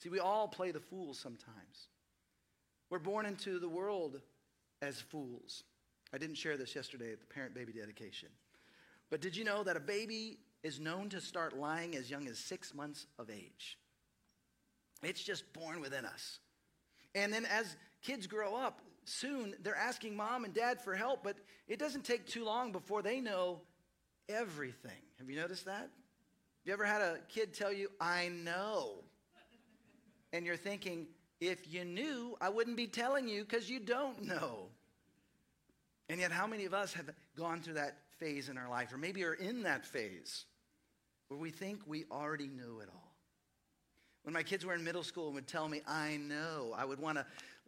See, 0.00 0.08
we 0.08 0.20
all 0.20 0.46
play 0.46 0.70
the 0.70 0.78
fool 0.78 1.14
sometimes. 1.14 1.88
We're 2.90 3.00
born 3.00 3.26
into 3.26 3.58
the 3.58 3.68
world 3.68 4.20
as 4.82 5.00
fools. 5.00 5.64
I 6.14 6.18
didn't 6.18 6.36
share 6.36 6.56
this 6.56 6.76
yesterday 6.76 7.10
at 7.10 7.18
the 7.18 7.26
parent 7.26 7.56
baby 7.56 7.72
dedication. 7.72 8.28
But 9.10 9.20
did 9.20 9.36
you 9.36 9.44
know 9.44 9.62
that 9.64 9.76
a 9.76 9.80
baby 9.80 10.38
is 10.62 10.80
known 10.80 11.08
to 11.10 11.20
start 11.20 11.56
lying 11.56 11.96
as 11.96 12.10
young 12.10 12.28
as 12.28 12.38
six 12.38 12.74
months 12.74 13.06
of 13.18 13.30
age? 13.30 13.78
It's 15.02 15.22
just 15.22 15.50
born 15.52 15.80
within 15.80 16.04
us. 16.04 16.40
And 17.14 17.32
then 17.32 17.46
as 17.46 17.76
kids 18.02 18.26
grow 18.26 18.54
up, 18.54 18.80
soon 19.04 19.54
they're 19.62 19.76
asking 19.76 20.16
mom 20.16 20.44
and 20.44 20.52
dad 20.52 20.80
for 20.80 20.94
help, 20.94 21.22
but 21.22 21.36
it 21.66 21.78
doesn't 21.78 22.04
take 22.04 22.26
too 22.26 22.44
long 22.44 22.72
before 22.72 23.02
they 23.02 23.20
know 23.20 23.60
everything. 24.28 25.00
Have 25.18 25.30
you 25.30 25.36
noticed 25.36 25.64
that? 25.64 25.80
Have 25.80 25.90
you 26.64 26.72
ever 26.72 26.84
had 26.84 27.00
a 27.00 27.18
kid 27.28 27.54
tell 27.54 27.72
you, 27.72 27.90
I 28.00 28.28
know? 28.44 29.04
And 30.32 30.44
you're 30.44 30.56
thinking, 30.56 31.06
if 31.40 31.72
you 31.72 31.84
knew, 31.84 32.36
I 32.40 32.50
wouldn't 32.50 32.76
be 32.76 32.86
telling 32.86 33.28
you 33.28 33.44
because 33.44 33.70
you 33.70 33.80
don't 33.80 34.24
know. 34.24 34.68
And 36.10 36.20
yet, 36.20 36.32
how 36.32 36.46
many 36.46 36.64
of 36.64 36.74
us 36.74 36.92
have 36.94 37.10
gone 37.36 37.60
through 37.60 37.74
that 37.74 37.98
phase 38.18 38.48
in 38.48 38.58
our 38.58 38.68
life, 38.68 38.92
or 38.92 38.98
maybe 38.98 39.24
are 39.24 39.34
in 39.34 39.62
that 39.62 39.86
phase 39.86 40.44
where 41.28 41.38
we 41.38 41.50
think 41.50 41.80
we 41.86 42.04
already 42.10 42.48
know 42.48 42.80
it 42.80 42.88
all. 42.92 43.14
When 44.22 44.34
my 44.34 44.42
kids 44.42 44.64
were 44.64 44.74
in 44.74 44.84
middle 44.84 45.02
school 45.02 45.26
and 45.26 45.34
would 45.36 45.46
tell 45.46 45.68
me, 45.68 45.80
I 45.86 46.16
know, 46.16 46.74
I 46.76 46.84
would 46.84 46.98
want 46.98 47.18
to 47.18 47.26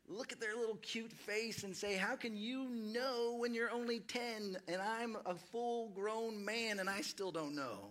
look 0.08 0.32
at 0.32 0.40
their 0.40 0.56
little 0.56 0.76
cute 0.76 1.12
face 1.12 1.62
and 1.62 1.74
say, 1.74 1.96
How 1.96 2.16
can 2.16 2.36
you 2.36 2.68
know 2.68 3.36
when 3.38 3.54
you're 3.54 3.70
only 3.70 4.00
10 4.00 4.58
and 4.68 4.82
I'm 4.82 5.16
a 5.24 5.34
full 5.34 5.90
grown 5.90 6.44
man 6.44 6.80
and 6.80 6.90
I 6.90 7.00
still 7.02 7.30
don't 7.30 7.54
know? 7.54 7.90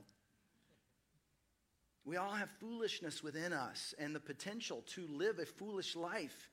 We 2.06 2.18
all 2.18 2.32
have 2.32 2.50
foolishness 2.60 3.24
within 3.24 3.54
us 3.54 3.94
and 4.00 4.16
the 4.16 4.20
potential 4.20 4.84
to 4.96 5.08
live 5.08 5.40
a 5.40 5.46
foolish 5.46 5.96
life. 5.96 6.50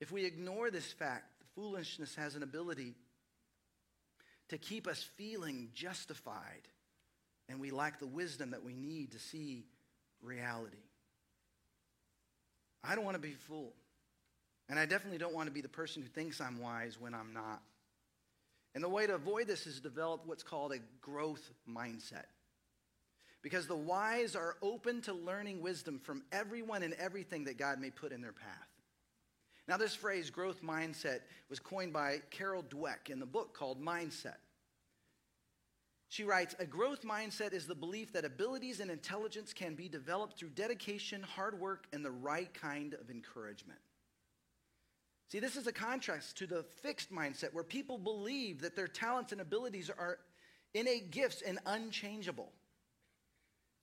If 0.00 0.10
we 0.10 0.24
ignore 0.24 0.70
this 0.70 0.92
fact, 0.92 1.44
foolishness 1.54 2.14
has 2.16 2.34
an 2.34 2.42
ability 2.42 2.94
to 4.48 4.58
keep 4.58 4.86
us 4.86 5.02
feeling 5.16 5.70
justified, 5.74 6.68
and 7.48 7.60
we 7.60 7.70
lack 7.70 7.98
the 7.98 8.06
wisdom 8.06 8.50
that 8.50 8.64
we 8.64 8.74
need 8.74 9.12
to 9.12 9.18
see 9.18 9.64
reality. 10.22 10.76
I 12.82 12.94
don't 12.94 13.04
want 13.04 13.16
to 13.16 13.22
be 13.22 13.32
a 13.32 13.48
fool. 13.48 13.72
And 14.68 14.78
I 14.78 14.86
definitely 14.86 15.18
don't 15.18 15.34
want 15.34 15.46
to 15.46 15.52
be 15.52 15.60
the 15.60 15.68
person 15.68 16.02
who 16.02 16.08
thinks 16.08 16.40
I'm 16.40 16.60
wise 16.60 16.96
when 16.98 17.14
I'm 17.14 17.32
not. 17.34 17.62
And 18.74 18.82
the 18.82 18.88
way 18.88 19.06
to 19.06 19.14
avoid 19.14 19.46
this 19.46 19.66
is 19.66 19.80
develop 19.80 20.22
what's 20.26 20.42
called 20.42 20.72
a 20.72 20.78
growth 21.00 21.50
mindset. 21.68 22.24
Because 23.42 23.66
the 23.66 23.76
wise 23.76 24.34
are 24.34 24.56
open 24.62 25.02
to 25.02 25.12
learning 25.12 25.60
wisdom 25.60 26.00
from 26.02 26.22
everyone 26.32 26.82
and 26.82 26.94
everything 26.94 27.44
that 27.44 27.58
God 27.58 27.78
may 27.78 27.90
put 27.90 28.10
in 28.10 28.22
their 28.22 28.32
path. 28.32 28.73
Now, 29.66 29.76
this 29.78 29.94
phrase, 29.94 30.30
growth 30.30 30.62
mindset, 30.62 31.20
was 31.48 31.58
coined 31.58 31.92
by 31.92 32.20
Carol 32.30 32.62
Dweck 32.62 33.08
in 33.08 33.18
the 33.18 33.26
book 33.26 33.56
called 33.56 33.82
Mindset. 33.82 34.36
She 36.08 36.24
writes 36.24 36.54
A 36.58 36.66
growth 36.66 37.02
mindset 37.02 37.52
is 37.52 37.66
the 37.66 37.74
belief 37.74 38.12
that 38.12 38.24
abilities 38.24 38.80
and 38.80 38.90
intelligence 38.90 39.52
can 39.52 39.74
be 39.74 39.88
developed 39.88 40.38
through 40.38 40.50
dedication, 40.50 41.22
hard 41.22 41.58
work, 41.58 41.86
and 41.92 42.04
the 42.04 42.10
right 42.10 42.52
kind 42.54 42.94
of 42.94 43.10
encouragement. 43.10 43.80
See, 45.32 45.40
this 45.40 45.56
is 45.56 45.66
a 45.66 45.72
contrast 45.72 46.36
to 46.38 46.46
the 46.46 46.62
fixed 46.62 47.10
mindset 47.10 47.52
where 47.52 47.64
people 47.64 47.98
believe 47.98 48.60
that 48.60 48.76
their 48.76 48.86
talents 48.86 49.32
and 49.32 49.40
abilities 49.40 49.90
are 49.90 50.18
innate 50.74 51.10
gifts 51.10 51.42
and 51.42 51.58
unchangeable. 51.66 52.52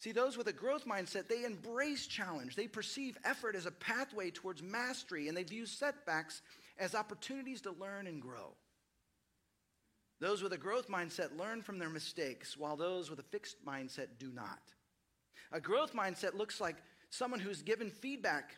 See, 0.02 0.12
those 0.12 0.36
with 0.36 0.48
a 0.48 0.54
growth 0.54 0.86
mindset, 0.86 1.28
they 1.28 1.44
embrace 1.44 2.08
challenge. 2.08 2.56
They 2.56 2.68
perceive 2.68 3.20
effort 3.24 3.56
as 3.56 3.68
a 3.68 3.72
pathway 3.72 4.32
towards 4.32 4.64
mastery, 4.64 5.28
and 5.28 5.38
they 5.38 5.44
view 5.44 5.68
setbacks 5.68 6.42
as 6.80 6.96
opportunities 6.96 7.62
to 7.62 7.72
learn 7.72 8.08
and 8.08 8.20
grow. 8.20 8.56
Those 10.20 10.42
with 10.42 10.54
a 10.54 10.58
growth 10.58 10.88
mindset 10.88 11.38
learn 11.38 11.62
from 11.62 11.78
their 11.78 11.90
mistakes, 11.90 12.58
while 12.58 12.76
those 12.76 13.12
with 13.12 13.20
a 13.20 13.24
fixed 13.24 13.64
mindset 13.64 14.08
do 14.18 14.32
not. 14.34 14.60
A 15.52 15.62
growth 15.62 15.94
mindset 15.94 16.34
looks 16.34 16.60
like 16.60 16.78
someone 17.12 17.40
who's 17.40 17.62
given 17.62 17.92
feedback 17.92 18.58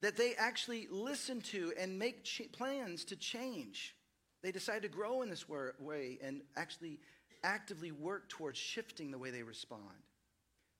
that 0.00 0.16
they 0.16 0.34
actually 0.34 0.88
listen 0.90 1.40
to 1.42 1.72
and 1.78 1.96
make 1.96 2.24
ch- 2.24 2.50
plans 2.52 3.04
to 3.04 3.14
change. 3.14 3.94
They 4.42 4.50
decide 4.50 4.82
to 4.82 4.88
grow 4.88 5.22
in 5.22 5.30
this 5.30 5.48
way 5.48 6.18
and 6.20 6.42
actually 6.56 6.98
actively 7.42 7.92
work 7.92 8.28
towards 8.28 8.58
shifting 8.58 9.10
the 9.10 9.18
way 9.18 9.30
they 9.30 9.42
respond. 9.42 9.82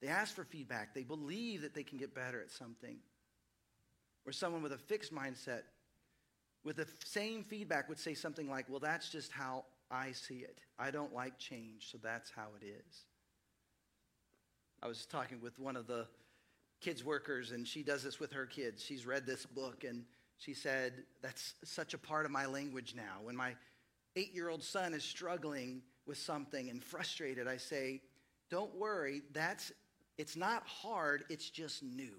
They 0.00 0.09
ask 0.09 0.35
for 0.35 0.45
feedback. 0.45 0.95
They 0.95 1.04
believe 1.04 1.62
that 1.62 1.75
they 1.75 1.85
can 1.85 1.99
get 1.99 2.14
better 2.14 2.40
at 2.40 2.50
something. 2.50 2.97
Or 4.26 4.33
someone 4.33 4.62
with 4.62 4.73
a 4.73 4.78
fixed 4.78 5.12
mindset, 5.14 5.62
with 6.64 6.76
the 6.76 6.87
same 7.04 7.42
feedback, 7.42 7.88
would 7.88 7.99
say 7.99 8.14
something 8.14 8.49
like, 8.49 8.69
Well, 8.69 8.81
that's 8.81 9.09
just 9.09 9.33
how 9.33 9.64
I 9.90 10.12
see 10.12 10.38
it. 10.38 10.61
I 10.78 10.90
don't 10.90 11.14
like 11.14 11.38
change, 11.38 11.90
so 11.90 11.99
that's 12.02 12.31
how 12.31 12.49
it 12.61 12.64
is. 12.64 13.04
I 14.83 14.88
was 14.88 15.07
talking 15.07 15.40
with 15.40 15.59
one 15.59 15.76
of 15.76 15.87
the 15.87 16.07
kids 16.81 17.04
workers, 17.04 17.52
and 17.52 17.66
she 17.66 17.83
does 17.83 18.02
this 18.02 18.19
with 18.19 18.33
her 18.33 18.47
kids. 18.47 18.83
She's 18.85 19.07
read 19.07 19.26
this 19.26 19.47
book, 19.47 19.85
and 19.85 20.04
she 20.38 20.54
said, 20.54 21.04
That's 21.23 21.54
such 21.64 21.95
a 21.95 21.99
part 21.99 22.26
of 22.26 22.33
my 22.33 22.47
language 22.47 22.95
now. 22.97 23.19
When 23.23 23.37
my 23.37 23.54
eight 24.16 24.35
year 24.35 24.49
old 24.49 24.62
son 24.62 24.95
is 24.95 25.04
struggling 25.04 25.83
with 26.06 26.18
something 26.18 26.68
and 26.71 26.82
frustrated, 26.82 27.49
I 27.49 27.56
say, 27.56 28.02
Don't 28.50 28.75
worry, 28.75 29.23
that's, 29.32 29.73
it's 30.18 30.37
not 30.37 30.66
hard, 30.66 31.25
it's 31.28 31.50
just 31.50 31.82
new. 31.82 32.14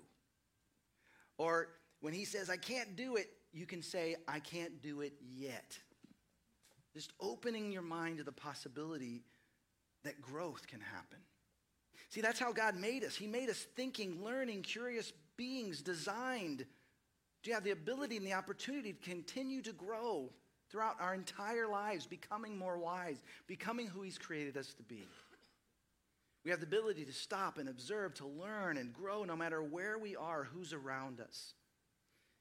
Or 1.38 1.70
when 2.02 2.14
he 2.14 2.26
says, 2.26 2.50
I 2.50 2.58
can't 2.58 2.96
do 2.96 3.16
it, 3.16 3.30
you 3.54 3.66
can 3.66 3.82
say, 3.82 4.16
I 4.28 4.40
can't 4.40 4.82
do 4.82 5.02
it 5.02 5.14
yet. 5.36 5.78
Just 6.94 7.14
opening 7.20 7.72
your 7.72 7.82
mind 7.82 8.18
to 8.18 8.24
the 8.24 8.32
possibility 8.32 9.24
that 10.04 10.22
growth 10.22 10.68
can 10.68 10.80
happen. 10.80 11.20
See, 12.10 12.22
that's 12.22 12.40
how 12.40 12.52
God 12.52 12.76
made 12.76 13.04
us. 13.04 13.16
He 13.16 13.26
made 13.26 13.50
us 13.50 13.66
thinking, 13.76 14.24
learning, 14.24 14.62
curious 14.62 15.12
beings 15.36 15.82
designed 15.82 16.66
to 17.44 17.52
have 17.52 17.64
the 17.64 17.72
ability 17.72 18.18
and 18.18 18.26
the 18.26 18.34
opportunity 18.34 18.94
to 18.94 19.10
continue 19.10 19.62
to 19.64 19.74
grow 19.74 20.30
throughout 20.74 21.00
our 21.00 21.14
entire 21.14 21.68
lives, 21.68 22.08
becoming 22.08 22.58
more 22.58 22.80
wise, 22.80 23.22
becoming 23.46 23.86
who 23.86 24.02
He's 24.02 24.18
created 24.18 24.58
us 24.58 24.74
to 24.74 24.82
be. 24.82 25.06
We 26.44 26.50
have 26.50 26.62
the 26.62 26.66
ability 26.66 27.06
to 27.06 27.14
stop 27.14 27.60
and 27.60 27.70
observe, 27.70 28.16
to 28.16 28.26
learn 28.26 28.78
and 28.78 28.92
grow 28.92 29.24
no 29.24 29.36
matter 29.36 29.62
where 29.62 30.00
we 30.00 30.16
are, 30.16 30.44
who's 30.44 30.74
around 30.74 31.22
us. 31.22 31.54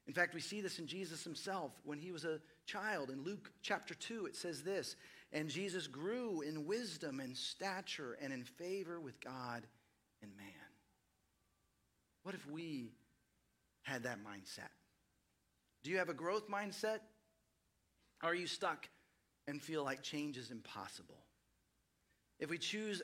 In 0.07 0.13
fact, 0.13 0.33
we 0.33 0.41
see 0.41 0.61
this 0.61 0.79
in 0.79 0.87
Jesus 0.87 1.23
himself 1.23 1.71
when 1.85 1.99
he 1.99 2.11
was 2.11 2.25
a 2.25 2.39
child. 2.65 3.11
In 3.11 3.23
Luke 3.23 3.51
chapter 3.61 3.93
2, 3.93 4.25
it 4.25 4.35
says 4.35 4.63
this 4.63 4.95
And 5.31 5.47
Jesus 5.47 5.85
grew 5.85 6.41
in 6.41 6.65
wisdom 6.65 7.19
and 7.19 7.37
stature 7.37 8.17
and 8.19 8.33
in 8.33 8.45
favor 8.45 8.99
with 8.99 9.21
God 9.21 9.61
and 10.23 10.35
man. 10.35 10.47
What 12.23 12.33
if 12.33 12.49
we 12.49 12.93
had 13.83 14.03
that 14.03 14.17
mindset? 14.23 14.71
Do 15.83 15.91
you 15.91 15.99
have 15.99 16.09
a 16.09 16.15
growth 16.15 16.49
mindset? 16.49 16.99
Are 18.23 18.33
you 18.33 18.47
stuck 18.47 18.87
and 19.47 19.61
feel 19.61 19.83
like 19.83 20.01
change 20.01 20.37
is 20.37 20.49
impossible? 20.49 21.19
If 22.39 22.49
we 22.49 22.57
choose 22.57 23.01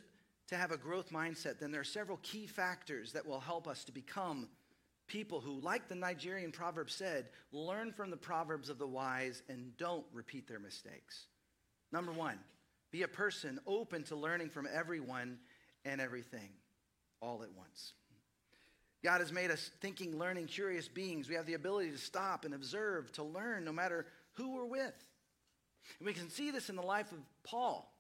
to 0.48 0.56
have 0.56 0.72
a 0.72 0.78
growth 0.78 1.12
mindset, 1.12 1.60
then 1.60 1.72
there 1.72 1.82
are 1.82 1.86
several 1.86 2.20
key 2.24 2.48
factors 2.48 3.12
that 3.12 3.28
will 3.28 3.42
help 3.42 3.68
us 3.68 3.84
to 3.84 3.92
become 3.92 4.48
people 5.08 5.42
who, 5.42 5.60
like 5.60 5.90
the 5.90 5.96
Nigerian 5.96 6.52
proverb 6.52 6.90
said, 6.90 7.28
learn 7.52 7.92
from 7.92 8.12
the 8.12 8.18
proverbs 8.18 8.70
of 8.70 8.80
the 8.80 8.88
wise 8.88 9.44
and 9.50 9.76
don't 9.78 10.06
repeat 10.14 10.48
their 10.48 10.60
mistakes. 10.60 11.26
Number 11.92 12.14
one, 12.14 12.40
be 12.92 13.04
a 13.04 13.08
person 13.08 13.60
open 13.68 14.04
to 14.04 14.16
learning 14.16 14.50
from 14.50 14.68
everyone 14.72 15.40
and 15.84 16.00
everything 16.00 16.50
all 17.22 17.44
at 17.44 17.52
once. 17.58 17.94
God 19.04 19.20
has 19.20 19.32
made 19.32 19.52
us 19.52 19.72
thinking, 19.82 20.18
learning, 20.18 20.48
curious 20.48 20.88
beings. 20.88 21.30
We 21.30 21.36
have 21.36 21.46
the 21.46 21.54
ability 21.54 21.92
to 21.92 21.98
stop 21.98 22.46
and 22.46 22.54
observe, 22.54 23.12
to 23.14 23.24
learn 23.24 23.66
no 23.66 23.72
matter 23.72 24.06
who 24.34 24.56
we're 24.56 24.66
with. 24.66 24.94
And 25.98 26.06
we 26.06 26.14
can 26.14 26.30
see 26.30 26.52
this 26.52 26.70
in 26.70 26.76
the 26.76 26.82
life 26.82 27.12
of 27.12 27.20
Paul. 27.44 27.92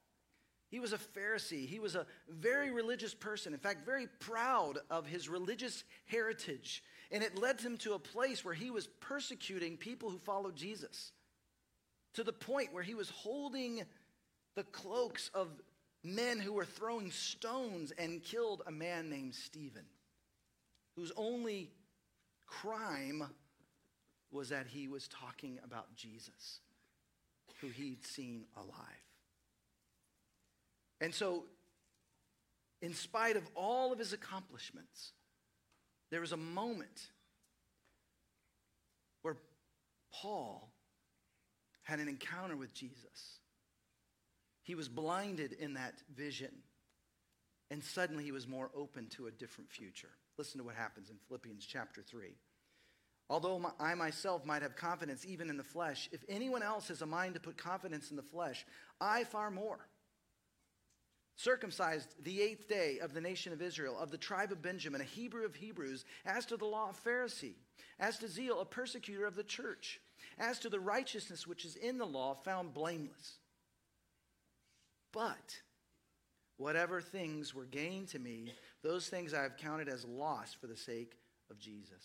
He 0.69 0.79
was 0.79 0.93
a 0.93 0.97
Pharisee. 0.97 1.67
He 1.67 1.79
was 1.79 1.95
a 1.95 2.05
very 2.27 2.69
religious 2.69 3.13
person. 3.13 3.53
In 3.53 3.59
fact, 3.59 3.85
very 3.85 4.07
proud 4.19 4.77
of 4.89 5.07
his 5.07 5.27
religious 5.27 5.83
heritage. 6.05 6.83
And 7.11 7.23
it 7.23 7.39
led 7.39 7.59
him 7.59 7.77
to 7.79 7.93
a 7.93 7.99
place 7.99 8.45
where 8.45 8.53
he 8.53 8.69
was 8.69 8.87
persecuting 8.99 9.77
people 9.77 10.11
who 10.11 10.19
followed 10.19 10.55
Jesus 10.55 11.11
to 12.13 12.23
the 12.23 12.33
point 12.33 12.73
where 12.73 12.83
he 12.83 12.93
was 12.93 13.09
holding 13.09 13.83
the 14.55 14.63
cloaks 14.63 15.31
of 15.33 15.47
men 16.03 16.39
who 16.39 16.53
were 16.53 16.65
throwing 16.65 17.11
stones 17.11 17.91
and 17.97 18.23
killed 18.23 18.61
a 18.67 18.71
man 18.71 19.09
named 19.09 19.35
Stephen, 19.35 19.85
whose 20.95 21.11
only 21.15 21.71
crime 22.45 23.23
was 24.31 24.49
that 24.49 24.67
he 24.67 24.87
was 24.87 25.07
talking 25.07 25.59
about 25.63 25.95
Jesus, 25.95 26.61
who 27.61 27.67
he'd 27.67 28.05
seen 28.05 28.45
alive. 28.55 28.75
And 31.01 31.13
so, 31.13 31.45
in 32.81 32.93
spite 32.93 33.37
of 33.37 33.43
all 33.55 33.91
of 33.91 33.99
his 33.99 34.13
accomplishments, 34.13 35.11
there 36.11 36.21
was 36.21 36.31
a 36.31 36.37
moment 36.37 37.11
where 39.21 39.37
Paul 40.13 40.71
had 41.83 41.99
an 41.99 42.07
encounter 42.07 42.55
with 42.55 42.73
Jesus. 42.73 43.39
He 44.63 44.75
was 44.75 44.87
blinded 44.87 45.53
in 45.53 45.73
that 45.73 45.95
vision, 46.15 46.51
and 47.71 47.83
suddenly 47.83 48.23
he 48.23 48.31
was 48.31 48.47
more 48.47 48.69
open 48.75 49.07
to 49.15 49.27
a 49.27 49.31
different 49.31 49.71
future. 49.71 50.11
Listen 50.37 50.59
to 50.59 50.63
what 50.63 50.75
happens 50.75 51.09
in 51.09 51.17
Philippians 51.27 51.65
chapter 51.65 52.01
3. 52.01 52.35
Although 53.29 53.71
I 53.79 53.93
myself 53.93 54.43
might 54.45 54.63
have 54.63 54.75
confidence 54.75 55.25
even 55.25 55.49
in 55.49 55.57
the 55.57 55.63
flesh, 55.63 56.09
if 56.11 56.23
anyone 56.27 56.63
else 56.63 56.87
has 56.87 57.01
a 57.01 57.05
mind 57.05 57.35
to 57.35 57.39
put 57.39 57.57
confidence 57.57 58.09
in 58.09 58.17
the 58.17 58.23
flesh, 58.23 58.65
I 58.99 59.23
far 59.23 59.51
more 59.51 59.79
circumcised 61.39 62.15
the 62.21 62.41
eighth 62.41 62.67
day 62.67 62.99
of 62.99 63.13
the 63.13 63.21
nation 63.21 63.53
of 63.53 63.61
Israel, 63.61 63.97
of 63.97 64.11
the 64.11 64.17
tribe 64.17 64.51
of 64.51 64.61
Benjamin, 64.61 64.99
a 64.99 65.05
Hebrew 65.05 65.45
of 65.45 65.55
Hebrews, 65.55 66.03
as 66.25 66.45
to 66.47 66.57
the 66.57 66.65
law, 66.65 66.89
a 66.89 67.09
Pharisee, 67.09 67.55
as 67.97 68.17
to 68.19 68.27
zeal, 68.27 68.59
a 68.59 68.65
persecutor 68.65 69.25
of 69.25 69.37
the 69.37 69.43
church, 69.43 70.01
as 70.37 70.59
to 70.59 70.69
the 70.69 70.81
righteousness 70.81 71.47
which 71.47 71.63
is 71.63 71.77
in 71.77 71.97
the 71.97 72.05
law, 72.05 72.33
found 72.33 72.73
blameless. 72.73 73.37
But 75.13 75.61
whatever 76.57 76.99
things 76.99 77.55
were 77.55 77.65
gained 77.65 78.09
to 78.09 78.19
me, 78.19 78.51
those 78.83 79.07
things 79.07 79.33
I 79.33 79.43
have 79.43 79.55
counted 79.55 79.87
as 79.87 80.03
loss 80.03 80.53
for 80.53 80.67
the 80.67 80.75
sake 80.75 81.13
of 81.49 81.57
Jesus. 81.57 82.03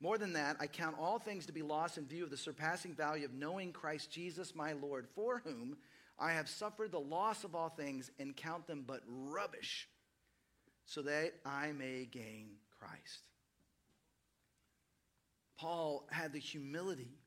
More 0.00 0.16
than 0.16 0.32
that, 0.32 0.56
I 0.58 0.66
count 0.66 0.96
all 0.98 1.18
things 1.18 1.46
to 1.46 1.52
be 1.52 1.62
lost 1.62 1.98
in 1.98 2.06
view 2.06 2.24
of 2.24 2.30
the 2.30 2.36
surpassing 2.36 2.94
value 2.94 3.26
of 3.26 3.34
knowing 3.34 3.72
Christ 3.72 4.10
Jesus 4.10 4.54
my 4.54 4.72
Lord, 4.72 5.06
for 5.14 5.42
whom 5.44 5.76
I 6.18 6.32
have 6.32 6.48
suffered 6.48 6.90
the 6.90 7.00
loss 7.00 7.44
of 7.44 7.54
all 7.54 7.68
things 7.68 8.10
and 8.18 8.34
count 8.34 8.66
them 8.66 8.84
but 8.86 9.02
rubbish, 9.06 9.88
so 10.86 11.02
that 11.02 11.34
I 11.44 11.72
may 11.72 12.06
gain 12.10 12.48
Christ. 12.78 13.28
Paul 15.58 16.06
had 16.10 16.32
the 16.32 16.38
humility 16.38 17.18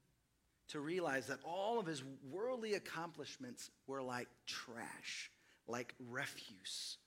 to 0.69 0.79
realize 0.79 1.27
that 1.27 1.39
all 1.43 1.79
of 1.79 1.85
his 1.85 2.01
worldly 2.31 2.73
accomplishments 2.73 3.69
were 3.85 4.01
like 4.01 4.27
trash, 4.47 5.29
like 5.67 5.93
refuse, 6.09 6.97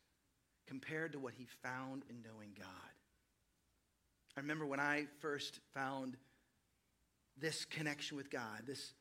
compared 0.69 1.13
to 1.13 1.19
what 1.19 1.35
he 1.35 1.47
found 1.65 2.05
in 2.09 2.23
knowing 2.23 2.51
God. 2.57 2.67
I 4.37 4.41
remember 4.41 4.67
when 4.67 4.81
I 4.81 5.07
first 5.21 5.61
found 5.73 6.17
this 7.39 7.65
connection 7.65 8.17
with 8.17 8.31
God, 8.31 8.63
this 8.67 8.93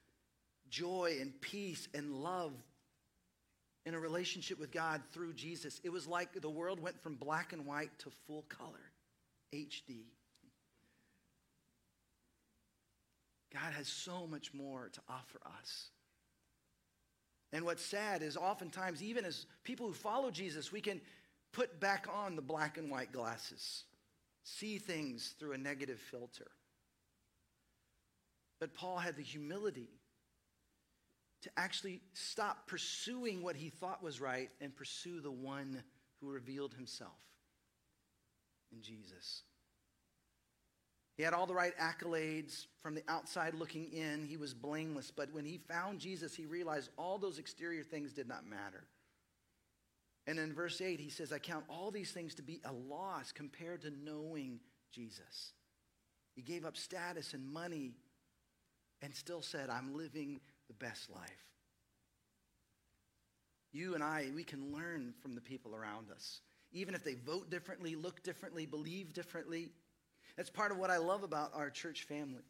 joy 0.69 1.17
and 1.19 1.39
peace 1.41 1.87
and 1.93 2.23
love 2.23 2.53
in 3.85 3.93
a 3.93 3.99
relationship 3.99 4.59
with 4.59 4.71
God 4.71 5.01
through 5.11 5.33
Jesus, 5.33 5.79
it 5.83 5.91
was 5.91 6.07
like 6.07 6.41
the 6.41 6.49
world 6.49 6.79
went 6.79 7.01
from 7.03 7.15
black 7.15 7.53
and 7.53 7.65
white 7.65 7.97
to 7.99 8.09
full 8.25 8.43
color, 8.43 8.91
HD. 9.53 10.05
God 13.53 13.73
has 13.73 13.87
so 13.87 14.27
much 14.27 14.53
more 14.53 14.89
to 14.91 15.01
offer 15.07 15.39
us. 15.59 15.89
And 17.53 17.63
what's 17.63 17.85
sad 17.85 18.21
is 18.21 18.35
oftentimes, 18.35 19.01
even 19.01 19.23
as 19.23 19.45
people 19.63 19.87
who 19.87 19.93
follow 19.93 20.31
Jesus, 20.31 20.71
we 20.71 20.81
can 20.81 20.99
put 21.53 21.79
back 21.79 22.07
on 22.13 22.35
the 22.35 22.41
black 22.41 22.77
and 22.77 22.91
white 22.91 23.13
glasses, 23.13 23.83
see 24.45 24.77
things 24.77 25.33
through 25.39 25.53
a 25.53 25.57
negative 25.57 25.99
filter. 25.99 26.47
But 28.59 28.73
Paul 28.73 28.97
had 28.97 29.17
the 29.17 29.23
humility 29.23 29.89
to 31.41 31.49
actually 31.57 32.01
stop 32.13 32.67
pursuing 32.67 33.43
what 33.43 33.55
he 33.55 33.69
thought 33.69 34.01
was 34.01 34.21
right 34.21 34.49
and 34.61 34.75
pursue 34.75 35.19
the 35.19 35.31
one 35.31 35.83
who 36.21 36.29
revealed 36.29 36.73
himself 36.73 37.19
in 38.71 38.81
Jesus. 38.81 39.43
He 41.17 41.23
had 41.23 41.33
all 41.33 41.45
the 41.45 41.53
right 41.53 41.77
accolades 41.77 42.65
from 42.81 42.93
the 42.93 43.03
outside 43.07 43.53
looking 43.53 43.91
in. 43.91 44.25
He 44.25 44.37
was 44.37 44.53
blameless. 44.53 45.11
But 45.11 45.33
when 45.33 45.45
he 45.45 45.57
found 45.57 45.99
Jesus, 45.99 46.35
he 46.35 46.45
realized 46.45 46.89
all 46.97 47.17
those 47.17 47.39
exterior 47.39 47.83
things 47.83 48.11
did 48.11 48.27
not 48.27 48.45
matter. 48.45 48.83
And 50.27 50.39
in 50.39 50.53
verse 50.53 50.81
8, 50.81 50.99
he 50.99 51.09
says, 51.09 51.31
I 51.31 51.37
count 51.37 51.65
all 51.69 51.91
these 51.91 52.11
things 52.11 52.35
to 52.35 52.41
be 52.41 52.59
a 52.65 52.73
loss 52.73 53.31
compared 53.31 53.81
to 53.83 53.91
knowing 54.03 54.59
Jesus. 54.91 55.53
He 56.35 56.41
gave 56.41 56.65
up 56.65 56.75
status 56.75 57.33
and 57.33 57.45
money 57.53 57.93
and 59.01 59.13
still 59.13 59.41
said, 59.41 59.69
I'm 59.69 59.95
living 59.95 60.39
the 60.67 60.73
best 60.73 61.09
life. 61.11 61.45
You 63.71 63.93
and 63.93 64.03
I, 64.03 64.29
we 64.33 64.43
can 64.43 64.73
learn 64.73 65.13
from 65.21 65.35
the 65.35 65.41
people 65.41 65.75
around 65.75 66.09
us, 66.09 66.41
even 66.71 66.95
if 66.95 67.03
they 67.03 67.13
vote 67.13 67.49
differently, 67.49 67.95
look 67.95 68.23
differently, 68.23 68.65
believe 68.65 69.13
differently. 69.13 69.69
That's 70.37 70.49
part 70.49 70.71
of 70.71 70.77
what 70.77 70.89
I 70.89 70.97
love 70.97 71.23
about 71.23 71.51
our 71.53 71.69
church 71.69 72.03
family. 72.03 72.43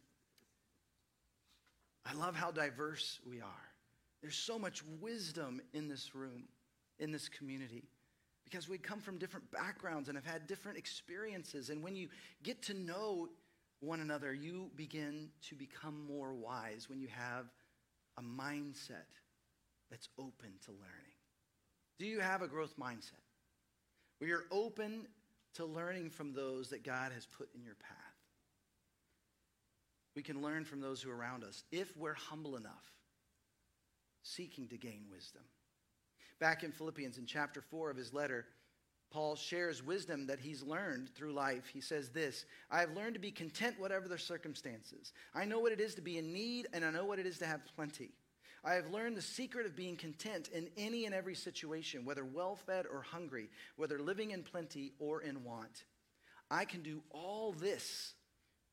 I 2.04 2.14
love 2.14 2.36
how 2.36 2.52
diverse 2.52 3.18
we 3.28 3.40
are. 3.40 3.66
There's 4.22 4.36
so 4.36 4.58
much 4.58 4.82
wisdom 5.00 5.60
in 5.74 5.88
this 5.88 6.14
room, 6.14 6.44
in 6.98 7.12
this 7.12 7.28
community. 7.28 7.84
because 8.44 8.68
we 8.68 8.78
come 8.78 9.00
from 9.00 9.18
different 9.18 9.50
backgrounds 9.50 10.08
and 10.08 10.16
have 10.16 10.24
had 10.24 10.46
different 10.46 10.78
experiences. 10.78 11.68
And 11.68 11.82
when 11.82 11.96
you 11.96 12.08
get 12.44 12.62
to 12.62 12.74
know 12.74 13.28
one 13.80 13.98
another, 13.98 14.32
you 14.32 14.70
begin 14.76 15.30
to 15.48 15.56
become 15.56 16.06
more 16.06 16.32
wise 16.32 16.88
when 16.88 17.00
you 17.00 17.08
have 17.08 17.46
a 18.16 18.22
mindset 18.22 19.10
that's 19.90 20.08
open 20.16 20.52
to 20.64 20.70
learning. 20.70 21.16
Do 21.98 22.06
you 22.06 22.20
have 22.20 22.40
a 22.42 22.46
growth 22.46 22.74
mindset 22.78 23.24
where 24.18 24.28
you're 24.28 24.46
open 24.52 25.08
to 25.54 25.64
learning 25.64 26.10
from 26.10 26.32
those 26.32 26.70
that 26.70 26.84
God 26.84 27.10
has 27.12 27.26
put 27.26 27.48
in 27.52 27.64
your 27.64 27.74
path? 27.74 27.96
We 30.14 30.22
can 30.22 30.40
learn 30.40 30.64
from 30.64 30.80
those 30.80 31.02
who 31.02 31.10
are 31.10 31.16
around 31.16 31.42
us 31.42 31.64
if 31.72 31.96
we're 31.96 32.14
humble 32.14 32.56
enough, 32.56 32.92
seeking 34.22 34.68
to 34.68 34.76
gain 34.78 35.06
wisdom. 35.10 35.42
Back 36.38 36.62
in 36.62 36.72
Philippians, 36.72 37.18
in 37.18 37.26
chapter 37.26 37.60
4 37.60 37.90
of 37.90 37.96
his 37.96 38.12
letter, 38.12 38.46
Paul 39.10 39.36
shares 39.36 39.82
wisdom 39.82 40.26
that 40.26 40.40
he's 40.40 40.62
learned 40.62 41.08
through 41.14 41.32
life. 41.32 41.70
He 41.72 41.80
says 41.80 42.10
this 42.10 42.44
I 42.70 42.80
have 42.80 42.92
learned 42.92 43.14
to 43.14 43.20
be 43.20 43.30
content 43.30 43.78
whatever 43.78 44.08
the 44.08 44.18
circumstances. 44.18 45.12
I 45.34 45.44
know 45.44 45.60
what 45.60 45.72
it 45.72 45.80
is 45.80 45.94
to 45.94 46.02
be 46.02 46.18
in 46.18 46.32
need, 46.32 46.66
and 46.72 46.84
I 46.84 46.90
know 46.90 47.04
what 47.04 47.18
it 47.18 47.26
is 47.26 47.38
to 47.38 47.46
have 47.46 47.60
plenty. 47.74 48.10
I 48.64 48.74
have 48.74 48.90
learned 48.90 49.16
the 49.16 49.22
secret 49.22 49.64
of 49.64 49.76
being 49.76 49.96
content 49.96 50.48
in 50.48 50.68
any 50.76 51.06
and 51.06 51.14
every 51.14 51.36
situation, 51.36 52.04
whether 52.04 52.24
well 52.24 52.56
fed 52.56 52.84
or 52.92 53.00
hungry, 53.00 53.48
whether 53.76 54.00
living 54.00 54.32
in 54.32 54.42
plenty 54.42 54.92
or 54.98 55.22
in 55.22 55.44
want. 55.44 55.84
I 56.50 56.64
can 56.64 56.82
do 56.82 57.02
all 57.10 57.52
this 57.52 58.14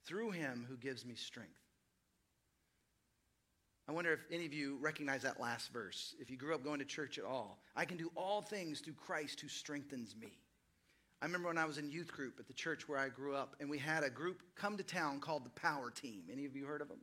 through 0.06 0.32
him 0.32 0.66
who 0.68 0.78
gives 0.78 1.06
me 1.06 1.16
strength. 1.16 1.63
I 3.88 3.92
wonder 3.92 4.14
if 4.14 4.22
any 4.32 4.46
of 4.46 4.54
you 4.54 4.78
recognize 4.80 5.24
that 5.24 5.40
last 5.40 5.74
verse, 5.74 6.16
if 6.20 6.32
you 6.32 6.38
grew 6.38 6.56
up 6.56 6.64
going 6.64 6.80
to 6.80 6.86
church 6.86 7.18
at 7.18 7.26
all. 7.26 7.60
I 7.76 7.84
can 7.84 7.98
do 7.98 8.12
all 8.16 8.42
things 8.42 8.80
through 8.80 8.94
Christ 8.94 9.42
who 9.42 9.50
strengthens 9.50 10.16
me. 10.16 10.40
I 11.22 11.26
remember 11.26 11.50
when 11.50 11.58
I 11.58 11.66
was 11.66 11.78
in 11.78 11.90
youth 11.90 12.12
group 12.12 12.36
at 12.40 12.48
the 12.48 12.54
church 12.54 12.88
where 12.88 13.00
I 13.00 13.10
grew 13.10 13.36
up, 13.36 13.56
and 13.60 13.70
we 13.70 13.78
had 13.78 14.04
a 14.04 14.10
group 14.10 14.42
come 14.56 14.78
to 14.78 14.84
town 14.84 15.20
called 15.20 15.46
the 15.46 15.50
Power 15.52 15.90
Team. 15.90 16.24
Any 16.32 16.46
of 16.46 16.56
you 16.56 16.66
heard 16.66 16.82
of 16.82 16.88
them? 16.88 17.00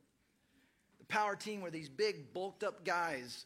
The 0.99 1.07
Power 1.07 1.37
Team 1.37 1.61
were 1.61 1.71
these 1.71 1.88
big, 1.88 2.33
bulked 2.33 2.62
up 2.62 2.85
guys 2.85 3.45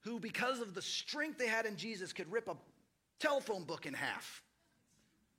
who, 0.00 0.20
because 0.20 0.60
of 0.60 0.74
the 0.74 0.82
strength 0.82 1.38
they 1.38 1.48
had 1.48 1.66
in 1.66 1.76
Jesus, 1.76 2.12
could 2.12 2.30
rip 2.30 2.48
a 2.48 2.56
telephone 3.18 3.64
book 3.64 3.86
in 3.86 3.94
half. 3.94 4.42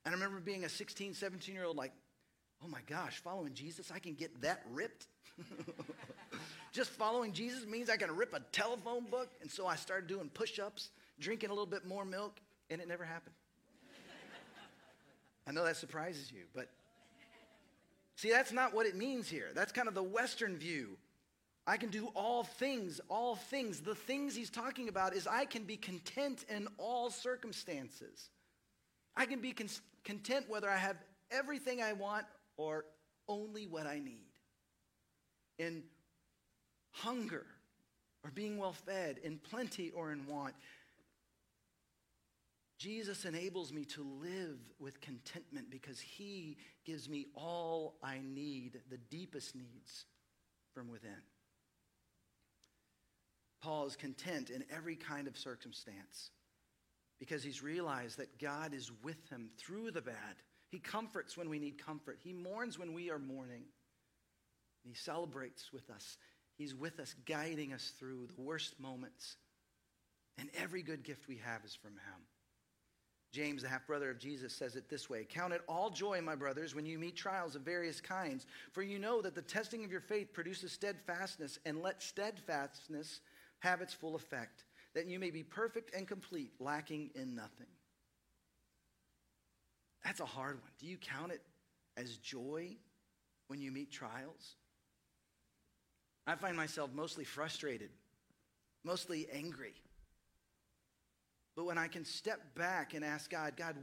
And 0.04 0.14
I 0.14 0.18
remember 0.18 0.40
being 0.40 0.64
a 0.64 0.68
16, 0.68 1.14
17 1.14 1.54
year 1.54 1.64
old, 1.64 1.76
like, 1.76 1.92
oh 2.64 2.68
my 2.68 2.80
gosh, 2.86 3.20
following 3.22 3.54
Jesus, 3.54 3.90
I 3.92 3.98
can 3.98 4.14
get 4.14 4.40
that 4.42 4.64
ripped? 4.72 5.06
Just 6.78 6.90
following 6.90 7.32
Jesus 7.32 7.66
means 7.66 7.90
I 7.90 7.96
can 7.96 8.14
rip 8.14 8.32
a 8.32 8.38
telephone 8.52 9.06
book. 9.10 9.30
And 9.40 9.50
so 9.50 9.66
I 9.66 9.74
started 9.74 10.06
doing 10.06 10.28
push 10.28 10.60
ups, 10.60 10.90
drinking 11.18 11.50
a 11.50 11.52
little 11.52 11.66
bit 11.66 11.84
more 11.84 12.04
milk, 12.04 12.38
and 12.70 12.80
it 12.80 12.86
never 12.86 13.02
happened. 13.02 13.34
I 15.44 15.50
know 15.50 15.64
that 15.64 15.76
surprises 15.76 16.30
you, 16.30 16.44
but 16.54 16.68
see, 18.14 18.30
that's 18.30 18.52
not 18.52 18.74
what 18.74 18.86
it 18.86 18.94
means 18.94 19.28
here. 19.28 19.48
That's 19.56 19.72
kind 19.72 19.88
of 19.88 19.94
the 19.94 20.04
Western 20.04 20.56
view. 20.56 20.96
I 21.66 21.78
can 21.78 21.90
do 21.90 22.12
all 22.14 22.44
things, 22.44 23.00
all 23.08 23.34
things. 23.34 23.80
The 23.80 23.96
things 23.96 24.36
he's 24.36 24.48
talking 24.48 24.88
about 24.88 25.16
is 25.16 25.26
I 25.26 25.46
can 25.46 25.64
be 25.64 25.76
content 25.76 26.44
in 26.48 26.68
all 26.78 27.10
circumstances. 27.10 28.30
I 29.16 29.26
can 29.26 29.40
be 29.40 29.50
con- 29.50 29.66
content 30.04 30.48
whether 30.48 30.70
I 30.70 30.76
have 30.76 30.98
everything 31.32 31.82
I 31.82 31.94
want 31.94 32.26
or 32.56 32.84
only 33.26 33.66
what 33.66 33.88
I 33.88 33.98
need. 33.98 34.28
In 35.58 35.82
hunger 36.92 37.46
or 38.24 38.30
being 38.30 38.58
well 38.58 38.72
fed, 38.72 39.18
in 39.22 39.38
plenty 39.38 39.90
or 39.90 40.12
in 40.12 40.26
want. 40.26 40.54
Jesus 42.78 43.24
enables 43.24 43.72
me 43.72 43.84
to 43.86 44.04
live 44.22 44.58
with 44.78 45.00
contentment 45.00 45.70
because 45.70 45.98
he 46.00 46.56
gives 46.84 47.08
me 47.08 47.26
all 47.34 47.96
I 48.02 48.20
need, 48.22 48.80
the 48.90 48.98
deepest 48.98 49.54
needs 49.54 50.04
from 50.74 50.88
within. 50.90 51.22
Paul 53.60 53.86
is 53.86 53.96
content 53.96 54.50
in 54.50 54.64
every 54.70 54.94
kind 54.94 55.26
of 55.26 55.36
circumstance 55.36 56.30
because 57.18 57.42
he's 57.42 57.62
realized 57.62 58.18
that 58.18 58.38
God 58.38 58.72
is 58.72 58.92
with 59.02 59.28
him 59.28 59.50
through 59.58 59.90
the 59.90 60.00
bad. 60.00 60.14
He 60.70 60.78
comforts 60.78 61.36
when 61.36 61.48
we 61.48 61.58
need 61.58 61.84
comfort, 61.84 62.18
he 62.22 62.32
mourns 62.32 62.78
when 62.78 62.92
we 62.92 63.10
are 63.10 63.18
mourning, 63.18 63.64
he 64.84 64.94
celebrates 64.94 65.72
with 65.72 65.90
us 65.90 66.16
He's 66.58 66.74
with 66.74 66.98
us, 66.98 67.14
guiding 67.24 67.72
us 67.72 67.92
through 67.98 68.26
the 68.26 68.42
worst 68.42 68.78
moments. 68.80 69.36
And 70.36 70.50
every 70.60 70.82
good 70.82 71.04
gift 71.04 71.28
we 71.28 71.36
have 71.36 71.64
is 71.64 71.74
from 71.74 71.92
Him. 71.92 72.26
James, 73.32 73.62
the 73.62 73.68
half 73.68 73.86
brother 73.86 74.10
of 74.10 74.18
Jesus, 74.18 74.52
says 74.52 74.74
it 74.74 74.88
this 74.88 75.08
way 75.08 75.24
Count 75.28 75.52
it 75.52 75.62
all 75.68 75.88
joy, 75.88 76.20
my 76.20 76.34
brothers, 76.34 76.74
when 76.74 76.84
you 76.84 76.98
meet 76.98 77.14
trials 77.14 77.54
of 77.54 77.62
various 77.62 78.00
kinds, 78.00 78.46
for 78.72 78.82
you 78.82 78.98
know 78.98 79.22
that 79.22 79.36
the 79.36 79.42
testing 79.42 79.84
of 79.84 79.92
your 79.92 80.00
faith 80.00 80.32
produces 80.32 80.72
steadfastness, 80.72 81.58
and 81.64 81.80
let 81.80 82.02
steadfastness 82.02 83.20
have 83.60 83.80
its 83.80 83.94
full 83.94 84.16
effect, 84.16 84.64
that 84.94 85.06
you 85.06 85.18
may 85.18 85.30
be 85.30 85.44
perfect 85.44 85.94
and 85.94 86.08
complete, 86.08 86.52
lacking 86.58 87.10
in 87.14 87.34
nothing. 87.34 87.66
That's 90.04 90.20
a 90.20 90.26
hard 90.26 90.54
one. 90.54 90.72
Do 90.80 90.86
you 90.86 90.96
count 90.96 91.32
it 91.32 91.42
as 91.96 92.16
joy 92.16 92.76
when 93.48 93.60
you 93.60 93.70
meet 93.70 93.92
trials? 93.92 94.56
I 96.28 96.34
find 96.34 96.54
myself 96.54 96.90
mostly 96.92 97.24
frustrated, 97.24 97.88
mostly 98.84 99.26
angry. 99.32 99.72
But 101.56 101.64
when 101.64 101.78
I 101.78 101.88
can 101.88 102.04
step 102.04 102.54
back 102.54 102.92
and 102.92 103.02
ask 103.02 103.30
God, 103.30 103.54
God, 103.56 103.76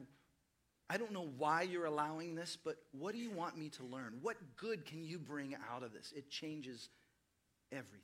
I 0.87 0.97
don't 0.97 1.11
know 1.11 1.27
why 1.39 1.63
you're 1.63 1.85
allowing 1.85 2.35
this, 2.35 2.55
but 2.63 2.77
what 2.91 3.13
do 3.13 3.17
you 3.17 3.31
want 3.31 3.57
me 3.57 3.69
to 3.69 3.83
learn? 3.83 4.19
What 4.21 4.37
good 4.57 4.85
can 4.85 5.03
you 5.03 5.17
bring 5.17 5.55
out 5.73 5.81
of 5.81 5.91
this? 5.91 6.13
It 6.15 6.29
changes 6.29 6.89
everything. 7.71 8.01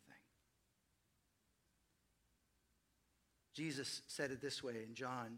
Jesus 3.54 4.02
said 4.08 4.32
it 4.32 4.42
this 4.42 4.64
way 4.64 4.74
in 4.88 4.96
John, 4.96 5.38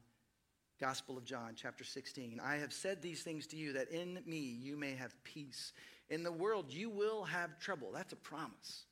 Gospel 0.79 1.17
of 1.17 1.25
John, 1.25 1.55
chapter 1.57 1.83
16. 1.83 2.39
I 2.41 2.55
have 2.55 2.71
said 2.71 3.01
these 3.01 3.21
things 3.21 3.47
to 3.47 3.57
you 3.57 3.73
that 3.73 3.89
in 3.89 4.19
me 4.25 4.37
you 4.37 4.77
may 4.77 4.95
have 4.95 5.13
peace. 5.25 5.73
In 6.09 6.23
the 6.23 6.31
world 6.31 6.71
you 6.71 6.89
will 6.89 7.25
have 7.25 7.59
trouble. 7.59 7.91
That's 7.93 8.13
a 8.13 8.15
promise. 8.15 8.85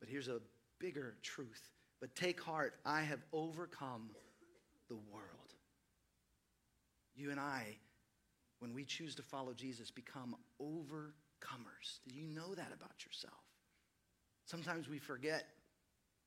But 0.00 0.08
here's 0.08 0.28
a 0.28 0.40
bigger 0.78 1.14
truth. 1.22 1.68
But 2.00 2.14
take 2.16 2.40
heart, 2.40 2.74
I 2.84 3.02
have 3.02 3.20
overcome 3.32 4.10
the 4.88 4.96
world. 4.96 5.54
You 7.14 7.30
and 7.30 7.38
I, 7.38 7.76
when 8.60 8.72
we 8.72 8.84
choose 8.84 9.14
to 9.16 9.22
follow 9.22 9.52
Jesus, 9.52 9.90
become 9.90 10.34
overcomers. 10.60 12.00
Do 12.08 12.14
you 12.14 12.26
know 12.26 12.54
that 12.54 12.72
about 12.74 13.04
yourself? 13.04 13.34
Sometimes 14.46 14.88
we 14.88 14.98
forget 14.98 15.44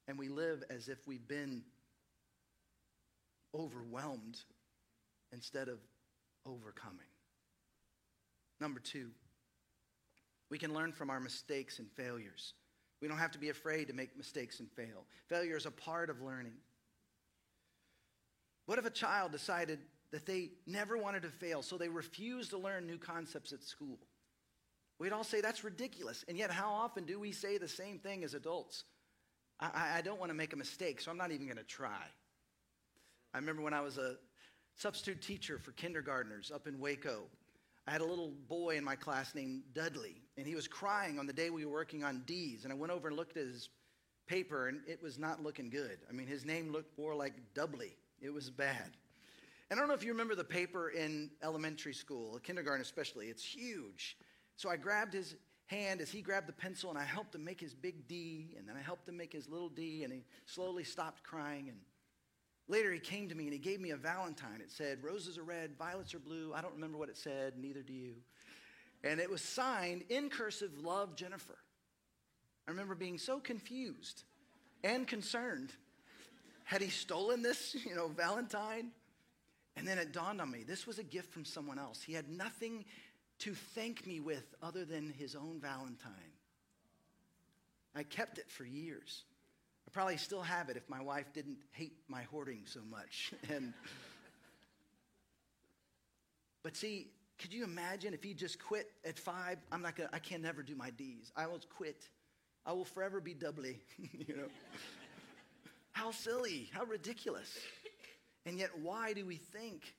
and 0.07 0.17
we 0.17 0.29
live 0.29 0.63
as 0.69 0.87
if 0.87 1.07
we've 1.07 1.27
been 1.27 1.63
overwhelmed 3.55 4.37
instead 5.31 5.67
of 5.67 5.79
overcoming. 6.45 6.99
Number 8.59 8.79
two, 8.79 9.09
we 10.49 10.57
can 10.57 10.73
learn 10.73 10.91
from 10.91 11.09
our 11.09 11.19
mistakes 11.19 11.79
and 11.79 11.89
failures. 11.91 12.53
We 13.03 13.09
don't 13.09 13.17
have 13.17 13.31
to 13.31 13.37
be 13.37 13.49
afraid 13.49 13.89
to 13.89 13.93
make 13.93 14.15
mistakes 14.15 14.61
and 14.61 14.71
fail. 14.71 15.03
Failure 15.27 15.57
is 15.57 15.65
a 15.65 15.71
part 15.71 16.09
of 16.09 16.21
learning. 16.21 16.53
What 18.65 18.79
if 18.79 18.85
a 18.85 18.89
child 18.89 19.33
decided 19.33 19.79
that 20.11 20.25
they 20.25 20.51
never 20.65 20.97
wanted 20.97 21.23
to 21.23 21.29
fail, 21.29 21.61
so 21.61 21.77
they 21.77 21.89
refused 21.89 22.51
to 22.51 22.57
learn 22.57 22.87
new 22.87 22.97
concepts 22.97 23.51
at 23.51 23.61
school? 23.61 23.99
We'd 24.99 25.11
all 25.11 25.25
say 25.25 25.41
that's 25.41 25.65
ridiculous. 25.65 26.23
And 26.29 26.37
yet, 26.37 26.49
how 26.49 26.71
often 26.71 27.03
do 27.03 27.19
we 27.19 27.33
say 27.33 27.57
the 27.57 27.67
same 27.67 27.99
thing 27.99 28.23
as 28.23 28.35
adults? 28.35 28.85
I, 29.59 29.97
I 29.97 30.01
don't 30.01 30.17
want 30.17 30.29
to 30.29 30.37
make 30.37 30.53
a 30.53 30.57
mistake, 30.57 31.01
so 31.01 31.11
I'm 31.11 31.17
not 31.17 31.31
even 31.31 31.45
going 31.45 31.57
to 31.57 31.63
try. 31.63 32.05
I 33.33 33.37
remember 33.37 33.63
when 33.63 33.73
I 33.73 33.81
was 33.81 33.97
a 33.97 34.15
substitute 34.77 35.21
teacher 35.21 35.59
for 35.59 35.73
kindergartners 35.73 36.53
up 36.55 36.67
in 36.67 36.79
Waco. 36.79 37.23
I 37.85 37.91
had 37.91 37.99
a 37.99 38.05
little 38.05 38.31
boy 38.47 38.77
in 38.77 38.83
my 38.85 38.95
class 38.95 39.35
named 39.35 39.63
Dudley, 39.73 40.22
and 40.37 40.47
he 40.47 40.55
was 40.55 40.67
crying 40.67 41.19
on 41.19 41.27
the 41.27 41.33
day 41.33 41.49
we 41.49 41.65
were 41.65 41.71
working 41.71 42.03
on 42.03 42.23
D's. 42.25 42.63
And 42.63 42.73
I 42.73 42.75
went 42.75 42.91
over 42.91 43.07
and 43.07 43.17
looked 43.17 43.37
at 43.37 43.45
his 43.45 43.69
paper, 44.27 44.67
and 44.67 44.81
it 44.87 45.01
was 45.01 45.19
not 45.19 45.43
looking 45.43 45.69
good. 45.69 45.99
I 46.09 46.13
mean, 46.13 46.27
his 46.27 46.45
name 46.45 46.71
looked 46.71 46.97
more 46.97 47.15
like 47.15 47.33
Dubly. 47.53 47.91
It 48.21 48.33
was 48.33 48.49
bad. 48.49 48.91
And 49.69 49.79
I 49.79 49.81
don't 49.81 49.87
know 49.87 49.95
if 49.95 50.03
you 50.03 50.11
remember 50.11 50.35
the 50.35 50.43
paper 50.43 50.89
in 50.89 51.31
elementary 51.43 51.93
school, 51.93 52.39
kindergarten 52.43 52.81
especially. 52.81 53.27
It's 53.27 53.43
huge. 53.43 54.17
So 54.55 54.69
I 54.69 54.77
grabbed 54.77 55.13
his 55.13 55.35
hand 55.67 56.01
as 56.01 56.11
he 56.11 56.21
grabbed 56.21 56.47
the 56.47 56.53
pencil, 56.53 56.89
and 56.89 56.99
I 56.99 57.03
helped 57.03 57.35
him 57.35 57.43
make 57.43 57.59
his 57.59 57.73
big 57.73 58.07
D, 58.07 58.55
and 58.57 58.67
then 58.67 58.75
I 58.75 58.81
helped 58.81 59.07
him 59.07 59.17
make 59.17 59.33
his 59.33 59.49
little 59.49 59.69
D, 59.69 60.03
and 60.03 60.13
he 60.13 60.23
slowly 60.45 60.83
stopped 60.83 61.23
crying. 61.23 61.69
And 61.69 61.77
Later, 62.67 62.93
he 62.93 62.99
came 62.99 63.27
to 63.27 63.35
me 63.35 63.43
and 63.43 63.53
he 63.53 63.59
gave 63.59 63.81
me 63.81 63.91
a 63.91 63.97
Valentine. 63.97 64.61
It 64.61 64.71
said, 64.71 65.03
Roses 65.03 65.37
are 65.37 65.43
red, 65.43 65.77
violets 65.77 66.13
are 66.13 66.19
blue. 66.19 66.53
I 66.55 66.61
don't 66.61 66.73
remember 66.73 66.97
what 66.97 67.09
it 67.09 67.17
said, 67.17 67.57
neither 67.57 67.81
do 67.81 67.93
you. 67.93 68.15
And 69.03 69.19
it 69.19 69.29
was 69.29 69.41
signed 69.41 70.03
in 70.09 70.29
cursive, 70.29 70.71
Love 70.83 71.15
Jennifer. 71.15 71.57
I 72.67 72.71
remember 72.71 72.95
being 72.95 73.17
so 73.17 73.39
confused 73.39 74.23
and 74.83 75.07
concerned. 75.07 75.71
Had 76.63 76.81
he 76.81 76.89
stolen 76.89 77.41
this, 77.41 77.75
you 77.85 77.95
know, 77.95 78.07
Valentine? 78.07 78.91
And 79.75 79.87
then 79.87 79.97
it 79.97 80.13
dawned 80.13 80.39
on 80.39 80.51
me 80.51 80.63
this 80.63 80.87
was 80.87 80.99
a 80.99 81.03
gift 81.03 81.33
from 81.33 81.45
someone 81.45 81.79
else. 81.79 82.01
He 82.01 82.13
had 82.13 82.29
nothing 82.29 82.85
to 83.39 83.53
thank 83.53 84.05
me 84.05 84.19
with 84.19 84.55
other 84.61 84.85
than 84.85 85.09
his 85.09 85.35
own 85.35 85.59
Valentine. 85.59 86.11
I 87.95 88.03
kept 88.03 88.37
it 88.37 88.49
for 88.49 88.63
years. 88.63 89.23
I 89.87 89.91
probably 89.91 90.17
still 90.17 90.41
have 90.41 90.69
it 90.69 90.77
if 90.77 90.89
my 90.89 91.01
wife 91.01 91.33
didn't 91.33 91.57
hate 91.71 91.97
my 92.07 92.23
hoarding 92.23 92.61
so 92.65 92.79
much. 92.89 93.33
and 93.49 93.73
but 96.63 96.77
see, 96.77 97.09
could 97.43 97.53
you 97.53 97.65
imagine 97.65 98.13
if 98.13 98.23
he 98.23 98.33
just 98.33 98.57
quit 98.57 98.89
at 99.03 99.19
five? 99.19 99.57
I'm 99.69 99.81
not 99.81 99.97
gonna, 99.97 100.09
I 100.13 100.19
can 100.19 100.41
never 100.41 100.63
do 100.63 100.77
my 100.77 100.91
D's. 100.91 101.29
I 101.35 101.45
will 101.45 101.59
quit. 101.75 102.07
I 102.65 102.71
will 102.71 102.85
forever 102.85 103.19
be 103.19 103.33
doubly, 103.33 103.81
you 104.13 104.33
know. 104.33 104.47
How 105.91 106.11
silly, 106.11 106.69
how 106.71 106.85
ridiculous. 106.85 107.53
And 108.45 108.57
yet, 108.57 108.69
why 108.81 109.11
do 109.11 109.25
we 109.25 109.35
think 109.35 109.93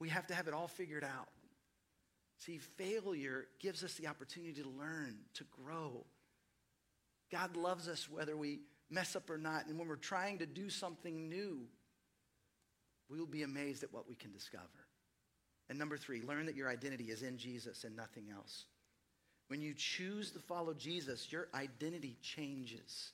we 0.00 0.08
have 0.08 0.26
to 0.28 0.34
have 0.34 0.48
it 0.48 0.54
all 0.54 0.68
figured 0.68 1.04
out? 1.04 1.28
See, 2.38 2.56
failure 2.56 3.44
gives 3.60 3.84
us 3.84 3.92
the 3.94 4.06
opportunity 4.06 4.62
to 4.62 4.68
learn, 4.70 5.18
to 5.34 5.44
grow. 5.62 6.06
God 7.30 7.58
loves 7.58 7.88
us 7.88 8.08
whether 8.08 8.38
we 8.38 8.60
mess 8.90 9.16
up 9.16 9.28
or 9.28 9.36
not. 9.36 9.66
And 9.66 9.78
when 9.78 9.86
we're 9.86 9.96
trying 9.96 10.38
to 10.38 10.46
do 10.46 10.70
something 10.70 11.28
new, 11.28 11.66
we 13.10 13.18
will 13.18 13.26
be 13.26 13.42
amazed 13.42 13.82
at 13.82 13.92
what 13.92 14.08
we 14.08 14.14
can 14.14 14.32
discover. 14.32 14.81
And 15.72 15.78
number 15.78 15.96
three, 15.96 16.20
learn 16.20 16.44
that 16.44 16.54
your 16.54 16.68
identity 16.68 17.04
is 17.04 17.22
in 17.22 17.38
Jesus 17.38 17.84
and 17.84 17.96
nothing 17.96 18.26
else. 18.30 18.66
When 19.48 19.62
you 19.62 19.72
choose 19.72 20.30
to 20.32 20.38
follow 20.38 20.74
Jesus, 20.74 21.32
your 21.32 21.48
identity 21.54 22.18
changes. 22.20 23.12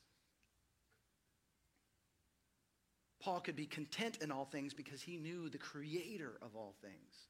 Paul 3.22 3.38
could 3.38 3.54
be 3.54 3.66
content 3.66 4.18
in 4.20 4.32
all 4.32 4.44
things 4.44 4.74
because 4.74 5.00
he 5.00 5.18
knew 5.18 5.48
the 5.48 5.56
creator 5.56 6.32
of 6.42 6.56
all 6.56 6.74
things. 6.82 7.28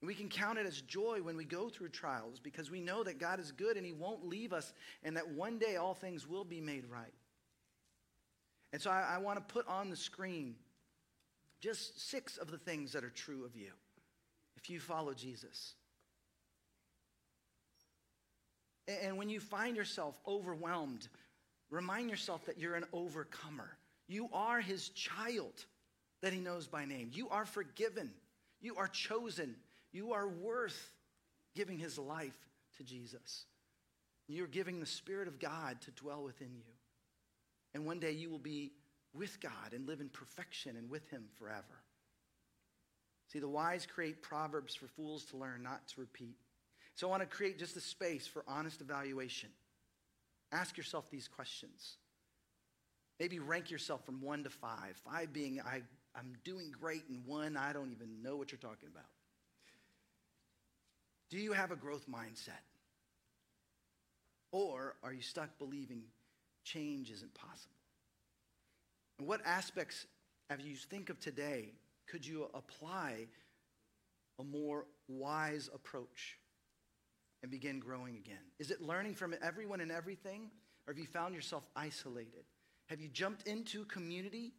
And 0.00 0.06
we 0.06 0.14
can 0.14 0.28
count 0.28 0.60
it 0.60 0.66
as 0.66 0.80
joy 0.82 1.20
when 1.20 1.36
we 1.36 1.44
go 1.44 1.68
through 1.68 1.88
trials 1.88 2.38
because 2.38 2.70
we 2.70 2.80
know 2.80 3.02
that 3.02 3.18
God 3.18 3.40
is 3.40 3.50
good 3.50 3.76
and 3.76 3.84
he 3.84 3.90
won't 3.90 4.24
leave 4.24 4.52
us 4.52 4.72
and 5.02 5.16
that 5.16 5.28
one 5.28 5.58
day 5.58 5.74
all 5.74 5.94
things 5.94 6.24
will 6.24 6.44
be 6.44 6.60
made 6.60 6.84
right. 6.86 7.12
And 8.72 8.80
so 8.80 8.92
I, 8.92 9.14
I 9.16 9.18
want 9.18 9.40
to 9.40 9.52
put 9.52 9.66
on 9.66 9.90
the 9.90 9.96
screen 9.96 10.54
just 11.60 12.08
six 12.08 12.36
of 12.36 12.52
the 12.52 12.58
things 12.58 12.92
that 12.92 13.02
are 13.02 13.10
true 13.10 13.44
of 13.44 13.56
you 13.56 13.72
if 14.56 14.70
you 14.70 14.80
follow 14.80 15.14
Jesus. 15.14 15.74
And 18.86 19.16
when 19.16 19.30
you 19.30 19.40
find 19.40 19.76
yourself 19.76 20.18
overwhelmed, 20.26 21.08
remind 21.70 22.10
yourself 22.10 22.44
that 22.46 22.58
you're 22.58 22.74
an 22.74 22.84
overcomer. 22.92 23.70
You 24.08 24.28
are 24.32 24.60
his 24.60 24.90
child 24.90 25.64
that 26.22 26.32
he 26.32 26.40
knows 26.40 26.66
by 26.66 26.84
name. 26.84 27.10
You 27.12 27.28
are 27.30 27.46
forgiven. 27.46 28.10
You 28.60 28.76
are 28.76 28.88
chosen. 28.88 29.56
You 29.92 30.12
are 30.12 30.28
worth 30.28 30.92
giving 31.54 31.78
his 31.78 31.98
life 31.98 32.36
to 32.76 32.84
Jesus. 32.84 33.46
You're 34.28 34.46
giving 34.46 34.80
the 34.80 34.86
Spirit 34.86 35.28
of 35.28 35.38
God 35.38 35.80
to 35.82 35.90
dwell 35.92 36.22
within 36.22 36.54
you. 36.54 36.72
And 37.74 37.86
one 37.86 38.00
day 38.00 38.12
you 38.12 38.30
will 38.30 38.38
be 38.38 38.72
with 39.12 39.40
God 39.40 39.72
and 39.72 39.86
live 39.86 40.00
in 40.00 40.08
perfection 40.08 40.76
and 40.76 40.90
with 40.90 41.08
him 41.10 41.24
forever. 41.38 41.83
See, 43.32 43.38
the 43.38 43.48
wise 43.48 43.86
create 43.86 44.22
proverbs 44.22 44.74
for 44.74 44.86
fools 44.86 45.24
to 45.26 45.36
learn, 45.36 45.62
not 45.62 45.86
to 45.88 46.00
repeat. 46.00 46.36
So 46.94 47.08
I 47.08 47.10
want 47.10 47.22
to 47.22 47.36
create 47.36 47.58
just 47.58 47.76
a 47.76 47.80
space 47.80 48.26
for 48.26 48.44
honest 48.46 48.80
evaluation. 48.80 49.48
Ask 50.52 50.76
yourself 50.76 51.10
these 51.10 51.26
questions. 51.26 51.96
Maybe 53.18 53.38
rank 53.38 53.70
yourself 53.70 54.04
from 54.04 54.20
one 54.20 54.44
to 54.44 54.50
five. 54.50 55.00
Five 55.04 55.32
being, 55.32 55.60
I, 55.60 55.82
I'm 56.16 56.34
doing 56.44 56.72
great, 56.78 57.02
and 57.08 57.24
one, 57.26 57.56
I 57.56 57.72
don't 57.72 57.90
even 57.90 58.22
know 58.22 58.36
what 58.36 58.52
you're 58.52 58.58
talking 58.58 58.88
about. 58.92 59.06
Do 61.30 61.38
you 61.38 61.52
have 61.52 61.72
a 61.72 61.76
growth 61.76 62.06
mindset? 62.08 62.62
Or 64.52 64.94
are 65.02 65.12
you 65.12 65.22
stuck 65.22 65.58
believing 65.58 66.02
change 66.62 67.10
isn't 67.10 67.34
possible? 67.34 67.74
And 69.18 69.26
what 69.26 69.40
aspects, 69.44 70.06
as 70.50 70.60
you 70.64 70.76
think 70.76 71.10
of 71.10 71.18
today, 71.18 71.72
could 72.06 72.26
you 72.26 72.48
apply 72.54 73.26
a 74.38 74.44
more 74.44 74.86
wise 75.08 75.70
approach 75.74 76.38
and 77.42 77.50
begin 77.50 77.78
growing 77.78 78.16
again? 78.16 78.42
Is 78.58 78.70
it 78.70 78.80
learning 78.80 79.14
from 79.14 79.34
everyone 79.42 79.80
and 79.80 79.92
everything? 79.92 80.50
Or 80.86 80.92
have 80.92 80.98
you 80.98 81.06
found 81.06 81.34
yourself 81.34 81.68
isolated? 81.74 82.44
Have 82.88 83.00
you 83.00 83.08
jumped 83.08 83.46
into 83.46 83.84
community? 83.86 84.52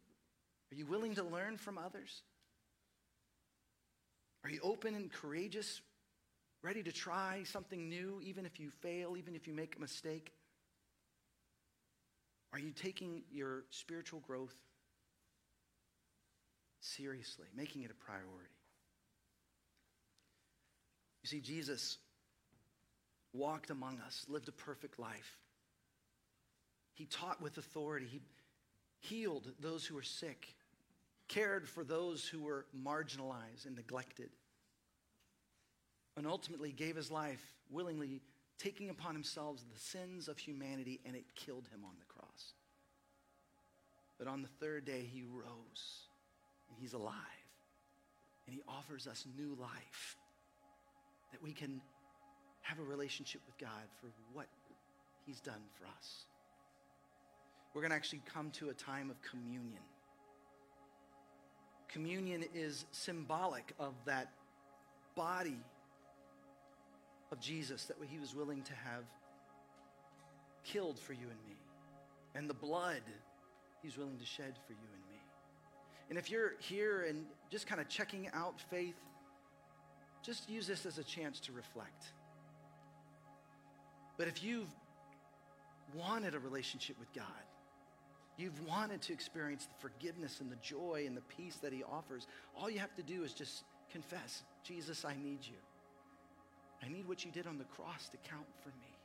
Are 0.72 0.76
you 0.76 0.86
willing 0.86 1.14
to 1.14 1.22
learn 1.22 1.56
from 1.56 1.78
others? 1.78 2.22
Are 4.44 4.50
you 4.50 4.60
open 4.62 4.94
and 4.94 5.12
courageous, 5.12 5.80
ready 6.62 6.82
to 6.82 6.92
try 6.92 7.42
something 7.44 7.88
new, 7.88 8.20
even 8.22 8.46
if 8.46 8.60
you 8.60 8.70
fail, 8.70 9.16
even 9.16 9.34
if 9.34 9.46
you 9.46 9.52
make 9.52 9.76
a 9.76 9.80
mistake? 9.80 10.32
Are 12.52 12.58
you 12.58 12.70
taking 12.70 13.22
your 13.30 13.64
spiritual 13.70 14.20
growth 14.20 14.54
seriously, 16.80 17.46
making 17.56 17.82
it 17.82 17.90
a 17.90 18.04
priority. 18.04 18.50
You 21.22 21.28
see, 21.28 21.40
Jesus 21.40 21.98
walked 23.32 23.70
among 23.70 23.98
us, 24.00 24.24
lived 24.28 24.48
a 24.48 24.52
perfect 24.52 24.98
life. 24.98 25.38
He 26.94 27.06
taught 27.06 27.42
with 27.42 27.58
authority. 27.58 28.06
He 28.06 28.20
healed 29.00 29.50
those 29.60 29.84
who 29.84 29.94
were 29.94 30.02
sick, 30.02 30.54
cared 31.28 31.68
for 31.68 31.84
those 31.84 32.26
who 32.26 32.40
were 32.40 32.66
marginalized 32.76 33.66
and 33.66 33.76
neglected, 33.76 34.30
and 36.16 36.26
ultimately 36.26 36.72
gave 36.72 36.96
his 36.96 37.10
life 37.10 37.42
willingly, 37.70 38.22
taking 38.58 38.88
upon 38.88 39.14
himself 39.14 39.58
the 39.72 39.78
sins 39.78 40.28
of 40.28 40.38
humanity, 40.38 41.00
and 41.04 41.14
it 41.14 41.24
killed 41.34 41.68
him 41.72 41.80
on 41.84 41.96
the 41.98 42.04
cross. 42.06 42.54
But 44.18 44.28
on 44.28 44.42
the 44.42 44.48
third 44.60 44.86
day, 44.86 45.02
he 45.12 45.22
rose 45.22 46.06
and 46.68 46.78
he's 46.80 46.92
alive. 46.92 47.14
And 48.46 48.54
he 48.54 48.62
offers 48.68 49.06
us 49.06 49.26
new 49.36 49.56
life 49.60 50.16
that 51.32 51.42
we 51.42 51.52
can 51.52 51.80
have 52.62 52.78
a 52.78 52.82
relationship 52.82 53.40
with 53.46 53.58
God 53.58 53.70
for 54.00 54.08
what 54.32 54.46
he's 55.24 55.40
done 55.40 55.62
for 55.78 55.86
us. 55.86 56.26
We're 57.74 57.82
going 57.82 57.90
to 57.90 57.96
actually 57.96 58.22
come 58.32 58.50
to 58.52 58.70
a 58.70 58.74
time 58.74 59.10
of 59.10 59.20
communion. 59.22 59.82
Communion 61.88 62.44
is 62.54 62.86
symbolic 62.90 63.72
of 63.78 63.94
that 64.06 64.32
body 65.14 65.58
of 67.32 67.40
Jesus 67.40 67.84
that 67.86 67.96
he 68.08 68.18
was 68.18 68.34
willing 68.34 68.62
to 68.62 68.72
have 68.72 69.04
killed 70.64 70.98
for 70.98 71.12
you 71.12 71.22
and 71.22 71.38
me, 71.46 71.56
and 72.34 72.50
the 72.50 72.54
blood 72.54 73.02
he's 73.82 73.96
willing 73.96 74.18
to 74.18 74.26
shed 74.26 74.54
for 74.66 74.72
you 74.72 74.88
and 74.92 75.02
me. 75.04 75.05
And 76.08 76.18
if 76.18 76.30
you're 76.30 76.52
here 76.60 77.06
and 77.08 77.24
just 77.50 77.66
kind 77.66 77.80
of 77.80 77.88
checking 77.88 78.28
out 78.32 78.60
faith, 78.70 78.96
just 80.22 80.48
use 80.48 80.66
this 80.66 80.86
as 80.86 80.98
a 80.98 81.04
chance 81.04 81.40
to 81.40 81.52
reflect. 81.52 82.12
But 84.16 84.28
if 84.28 84.42
you've 84.42 84.68
wanted 85.94 86.34
a 86.34 86.38
relationship 86.38 86.98
with 86.98 87.12
God, 87.12 87.24
you've 88.36 88.66
wanted 88.66 89.02
to 89.02 89.12
experience 89.12 89.66
the 89.66 89.88
forgiveness 89.88 90.40
and 90.40 90.50
the 90.50 90.56
joy 90.56 91.04
and 91.06 91.16
the 91.16 91.22
peace 91.22 91.56
that 91.62 91.72
He 91.72 91.82
offers, 91.84 92.26
all 92.58 92.70
you 92.70 92.78
have 92.78 92.94
to 92.96 93.02
do 93.02 93.24
is 93.24 93.32
just 93.32 93.64
confess 93.90 94.42
Jesus, 94.64 95.04
I 95.04 95.14
need 95.22 95.38
you. 95.42 95.56
I 96.84 96.88
need 96.88 97.08
what 97.08 97.24
you 97.24 97.30
did 97.30 97.46
on 97.46 97.58
the 97.58 97.64
cross 97.64 98.08
to 98.10 98.16
count 98.28 98.46
for 98.62 98.68
me. 98.68 98.95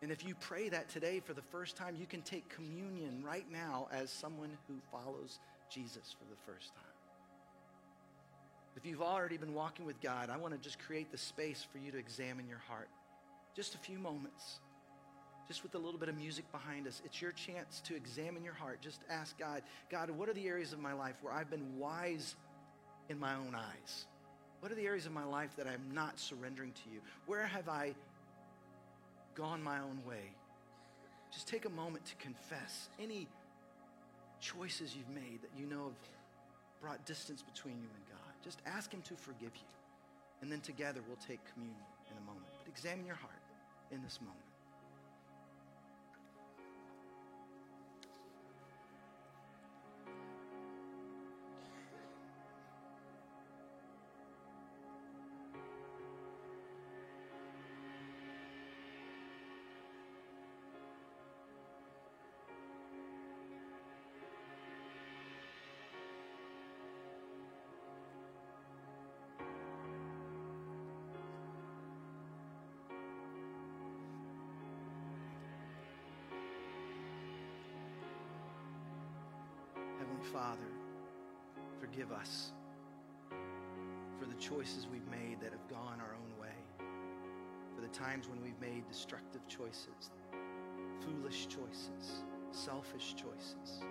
And 0.00 0.12
if 0.12 0.24
you 0.24 0.34
pray 0.40 0.68
that 0.68 0.88
today 0.88 1.20
for 1.20 1.32
the 1.32 1.42
first 1.42 1.76
time, 1.76 1.96
you 1.98 2.06
can 2.06 2.22
take 2.22 2.48
communion 2.48 3.22
right 3.24 3.46
now 3.50 3.88
as 3.92 4.10
someone 4.10 4.50
who 4.68 4.74
follows 4.92 5.40
Jesus 5.70 6.14
for 6.18 6.24
the 6.30 6.36
first 6.46 6.74
time. 6.74 6.84
If 8.76 8.86
you've 8.86 9.02
already 9.02 9.36
been 9.36 9.54
walking 9.54 9.86
with 9.86 10.00
God, 10.00 10.30
I 10.30 10.36
want 10.36 10.54
to 10.54 10.60
just 10.60 10.78
create 10.78 11.10
the 11.10 11.18
space 11.18 11.66
for 11.72 11.78
you 11.78 11.90
to 11.90 11.98
examine 11.98 12.46
your 12.46 12.62
heart. 12.68 12.88
Just 13.56 13.74
a 13.74 13.78
few 13.78 13.98
moments, 13.98 14.60
just 15.48 15.64
with 15.64 15.74
a 15.74 15.78
little 15.78 15.98
bit 15.98 16.08
of 16.08 16.16
music 16.16 16.44
behind 16.52 16.86
us. 16.86 17.02
It's 17.04 17.20
your 17.20 17.32
chance 17.32 17.80
to 17.86 17.96
examine 17.96 18.44
your 18.44 18.54
heart. 18.54 18.80
Just 18.80 19.00
ask 19.10 19.36
God, 19.36 19.62
God, 19.90 20.10
what 20.10 20.28
are 20.28 20.32
the 20.32 20.46
areas 20.46 20.72
of 20.72 20.78
my 20.78 20.92
life 20.92 21.16
where 21.22 21.32
I've 21.32 21.50
been 21.50 21.76
wise 21.76 22.36
in 23.08 23.18
my 23.18 23.34
own 23.34 23.56
eyes? 23.56 24.06
What 24.60 24.70
are 24.70 24.76
the 24.76 24.86
areas 24.86 25.06
of 25.06 25.12
my 25.12 25.24
life 25.24 25.56
that 25.56 25.66
I'm 25.66 25.92
not 25.92 26.20
surrendering 26.20 26.70
to 26.84 26.90
you? 26.92 27.00
Where 27.26 27.46
have 27.46 27.68
I 27.68 27.94
gone 29.38 29.62
my 29.62 29.78
own 29.78 30.02
way, 30.06 30.34
just 31.32 31.46
take 31.46 31.64
a 31.64 31.70
moment 31.70 32.04
to 32.06 32.16
confess 32.16 32.88
any 33.00 33.28
choices 34.40 34.96
you've 34.96 35.08
made 35.14 35.40
that 35.42 35.50
you 35.56 35.64
know 35.66 35.84
have 35.84 36.82
brought 36.82 37.04
distance 37.06 37.42
between 37.42 37.74
you 37.74 37.88
and 37.94 38.04
God. 38.10 38.34
Just 38.42 38.60
ask 38.66 38.92
Him 38.92 39.02
to 39.02 39.14
forgive 39.14 39.54
you. 39.54 39.70
And 40.42 40.50
then 40.50 40.60
together 40.60 41.00
we'll 41.06 41.22
take 41.24 41.40
communion 41.52 41.78
in 42.10 42.16
a 42.18 42.26
moment. 42.26 42.46
But 42.58 42.68
examine 42.68 43.06
your 43.06 43.16
heart 43.16 43.42
in 43.92 44.02
this 44.02 44.18
moment. 44.20 44.47
Father, 80.32 80.60
forgive 81.80 82.12
us 82.12 82.52
for 84.18 84.26
the 84.26 84.34
choices 84.34 84.86
we've 84.92 85.06
made 85.08 85.40
that 85.40 85.52
have 85.52 85.68
gone 85.68 86.00
our 86.00 86.14
own 86.14 86.40
way, 86.40 86.52
for 87.74 87.80
the 87.80 87.88
times 87.88 88.28
when 88.28 88.42
we've 88.42 88.60
made 88.60 88.86
destructive 88.88 89.40
choices, 89.48 90.10
foolish 91.00 91.46
choices, 91.46 92.24
selfish 92.50 93.14
choices. 93.14 93.82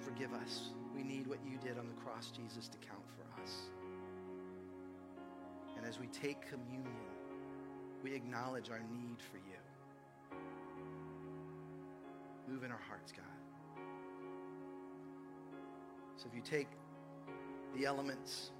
Forgive 0.00 0.32
us. 0.34 0.70
We 0.94 1.04
need 1.04 1.28
what 1.28 1.38
you 1.44 1.58
did 1.58 1.78
on 1.78 1.86
the 1.86 1.94
cross, 1.94 2.32
Jesus, 2.32 2.68
to 2.68 2.78
count 2.78 3.04
for 3.16 3.42
us. 3.42 3.52
And 5.76 5.86
as 5.86 6.00
we 6.00 6.08
take 6.08 6.42
communion, 6.48 6.90
we 8.02 8.12
acknowledge 8.14 8.70
our 8.70 8.80
need 8.80 9.22
for 9.30 9.36
you. 9.36 9.60
Move 12.62 12.70
in 12.70 12.76
our 12.76 12.82
hearts, 12.88 13.10
God. 13.10 13.24
So 16.16 16.28
if 16.28 16.34
you 16.36 16.42
take 16.42 16.68
the 17.76 17.86
elements 17.86 18.52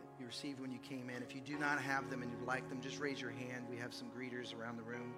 that 0.00 0.18
you 0.18 0.26
received 0.26 0.60
when 0.60 0.72
you 0.72 0.78
came 0.78 1.10
in, 1.10 1.22
if 1.22 1.34
you 1.34 1.42
do 1.42 1.58
not 1.58 1.78
have 1.78 2.08
them 2.08 2.22
and 2.22 2.30
you'd 2.30 2.46
like 2.46 2.66
them, 2.70 2.80
just 2.80 3.00
raise 3.00 3.20
your 3.20 3.32
hand. 3.32 3.66
We 3.70 3.76
have 3.76 3.92
some 3.92 4.08
greeters 4.08 4.58
around 4.58 4.78
the 4.78 4.82
room 4.82 5.12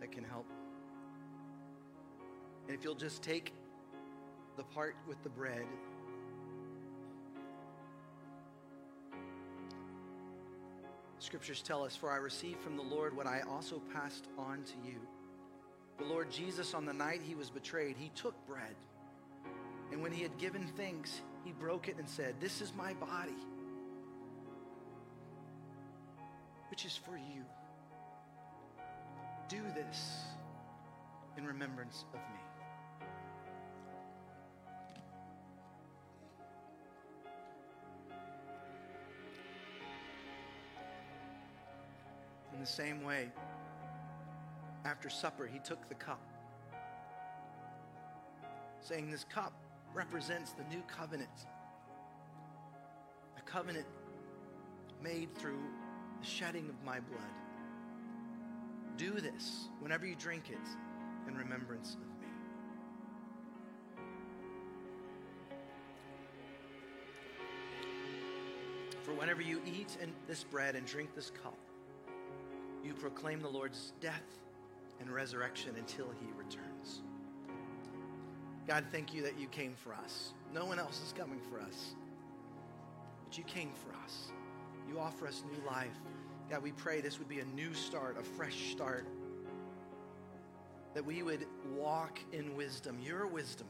that 0.00 0.12
can 0.12 0.24
help. 0.24 0.44
And 2.68 2.76
if 2.76 2.84
you'll 2.84 2.94
just 2.94 3.22
take 3.22 3.54
the 4.58 4.64
part 4.64 4.94
with 5.08 5.22
the 5.22 5.30
bread. 5.30 5.64
Scriptures 11.18 11.62
tell 11.62 11.82
us, 11.82 11.96
For 11.96 12.10
I 12.10 12.16
received 12.16 12.60
from 12.60 12.76
the 12.76 12.82
Lord 12.82 13.16
what 13.16 13.26
I 13.26 13.40
also 13.48 13.80
passed 13.94 14.26
on 14.36 14.64
to 14.64 14.74
you. 14.86 14.98
The 15.98 16.04
Lord 16.04 16.30
Jesus, 16.30 16.74
on 16.74 16.84
the 16.84 16.92
night 16.92 17.20
he 17.22 17.34
was 17.34 17.50
betrayed, 17.50 17.96
he 17.98 18.10
took 18.14 18.34
bread. 18.46 18.74
And 19.90 20.02
when 20.02 20.12
he 20.12 20.22
had 20.22 20.36
given 20.38 20.66
thanks, 20.76 21.20
he 21.44 21.52
broke 21.52 21.88
it 21.88 21.96
and 21.98 22.08
said, 22.08 22.34
This 22.40 22.60
is 22.60 22.72
my 22.74 22.94
body, 22.94 23.36
which 26.70 26.84
is 26.84 26.96
for 26.96 27.16
you. 27.16 27.44
Do 29.48 29.62
this 29.74 30.24
in 31.36 31.46
remembrance 31.46 32.04
of 32.14 32.20
me. 32.20 32.40
In 42.54 42.60
the 42.60 42.66
same 42.66 43.02
way, 43.02 43.28
after 44.84 45.08
supper, 45.08 45.46
he 45.46 45.58
took 45.60 45.88
the 45.88 45.94
cup, 45.94 46.20
saying, 48.80 49.10
This 49.10 49.24
cup 49.24 49.52
represents 49.94 50.52
the 50.52 50.64
new 50.64 50.82
covenant, 50.88 51.46
a 53.36 53.42
covenant 53.42 53.86
made 55.02 55.34
through 55.36 55.62
the 56.20 56.26
shedding 56.26 56.68
of 56.68 56.84
my 56.84 57.00
blood. 57.00 57.22
Do 58.96 59.12
this 59.12 59.68
whenever 59.80 60.06
you 60.06 60.14
drink 60.14 60.50
it 60.50 61.28
in 61.28 61.36
remembrance 61.36 61.94
of 61.94 62.00
me. 62.00 62.06
For 69.02 69.12
whenever 69.14 69.42
you 69.42 69.60
eat 69.66 69.96
this 70.28 70.44
bread 70.44 70.76
and 70.76 70.86
drink 70.86 71.14
this 71.14 71.30
cup, 71.30 71.58
you 72.84 72.94
proclaim 72.94 73.40
the 73.40 73.48
Lord's 73.48 73.92
death 74.00 74.22
and 75.02 75.10
resurrection 75.12 75.74
until 75.76 76.06
he 76.20 76.26
returns. 76.36 77.02
God, 78.66 78.84
thank 78.92 79.12
you 79.12 79.22
that 79.22 79.38
you 79.38 79.48
came 79.48 79.74
for 79.74 79.92
us. 79.94 80.32
No 80.54 80.64
one 80.64 80.78
else 80.78 81.02
is 81.04 81.12
coming 81.12 81.40
for 81.50 81.60
us, 81.60 81.94
but 83.24 83.36
you 83.36 83.44
came 83.44 83.72
for 83.72 83.94
us. 84.04 84.32
You 84.88 84.98
offer 84.98 85.26
us 85.26 85.42
new 85.52 85.66
life. 85.66 85.98
God, 86.48 86.62
we 86.62 86.72
pray 86.72 87.00
this 87.00 87.18
would 87.18 87.28
be 87.28 87.40
a 87.40 87.44
new 87.44 87.74
start, 87.74 88.16
a 88.18 88.22
fresh 88.22 88.70
start, 88.70 89.06
that 90.94 91.04
we 91.04 91.22
would 91.22 91.46
walk 91.74 92.18
in 92.32 92.54
wisdom, 92.54 92.98
your 93.02 93.26
wisdom, 93.26 93.66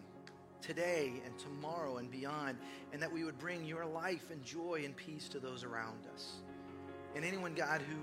today 0.60 1.22
and 1.24 1.38
tomorrow 1.38 1.96
and 1.98 2.10
beyond, 2.10 2.58
and 2.92 3.02
that 3.02 3.12
we 3.12 3.24
would 3.24 3.38
bring 3.38 3.64
your 3.64 3.84
life 3.84 4.30
and 4.30 4.42
joy 4.44 4.82
and 4.84 4.96
peace 4.96 5.28
to 5.28 5.40
those 5.40 5.64
around 5.64 6.06
us. 6.12 6.34
And 7.14 7.24
anyone, 7.24 7.54
God, 7.54 7.82
who 7.82 7.96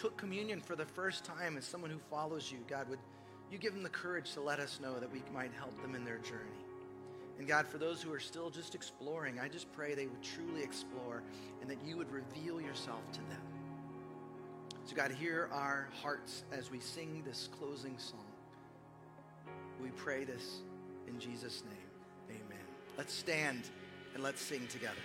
took 0.00 0.16
communion 0.16 0.60
for 0.60 0.76
the 0.76 0.84
first 0.84 1.24
time 1.24 1.56
as 1.56 1.64
someone 1.64 1.90
who 1.90 1.98
follows 2.10 2.52
you, 2.52 2.58
God, 2.68 2.88
would 2.88 3.00
you 3.50 3.58
give 3.58 3.72
them 3.72 3.82
the 3.82 3.88
courage 3.88 4.32
to 4.34 4.40
let 4.40 4.60
us 4.60 4.78
know 4.80 4.98
that 5.00 5.10
we 5.10 5.22
might 5.34 5.50
help 5.58 5.80
them 5.82 5.94
in 5.94 6.04
their 6.04 6.18
journey. 6.18 6.64
And 7.38 7.46
God, 7.46 7.66
for 7.66 7.78
those 7.78 8.02
who 8.02 8.12
are 8.12 8.20
still 8.20 8.50
just 8.50 8.74
exploring, 8.74 9.38
I 9.40 9.48
just 9.48 9.72
pray 9.72 9.94
they 9.94 10.06
would 10.06 10.22
truly 10.22 10.62
explore 10.62 11.22
and 11.60 11.70
that 11.70 11.78
you 11.86 11.96
would 11.96 12.10
reveal 12.10 12.60
yourself 12.60 13.00
to 13.12 13.20
them. 13.20 13.40
So, 14.84 14.96
God, 14.96 15.10
hear 15.12 15.48
our 15.52 15.88
hearts 16.02 16.44
as 16.52 16.70
we 16.70 16.80
sing 16.80 17.22
this 17.24 17.48
closing 17.58 17.96
song. 17.98 18.24
We 19.80 19.90
pray 19.90 20.24
this 20.24 20.60
in 21.06 21.18
Jesus' 21.20 21.62
name. 21.64 22.40
Amen. 22.40 22.64
Let's 22.96 23.12
stand 23.12 23.62
and 24.14 24.22
let's 24.22 24.40
sing 24.40 24.66
together. 24.68 24.96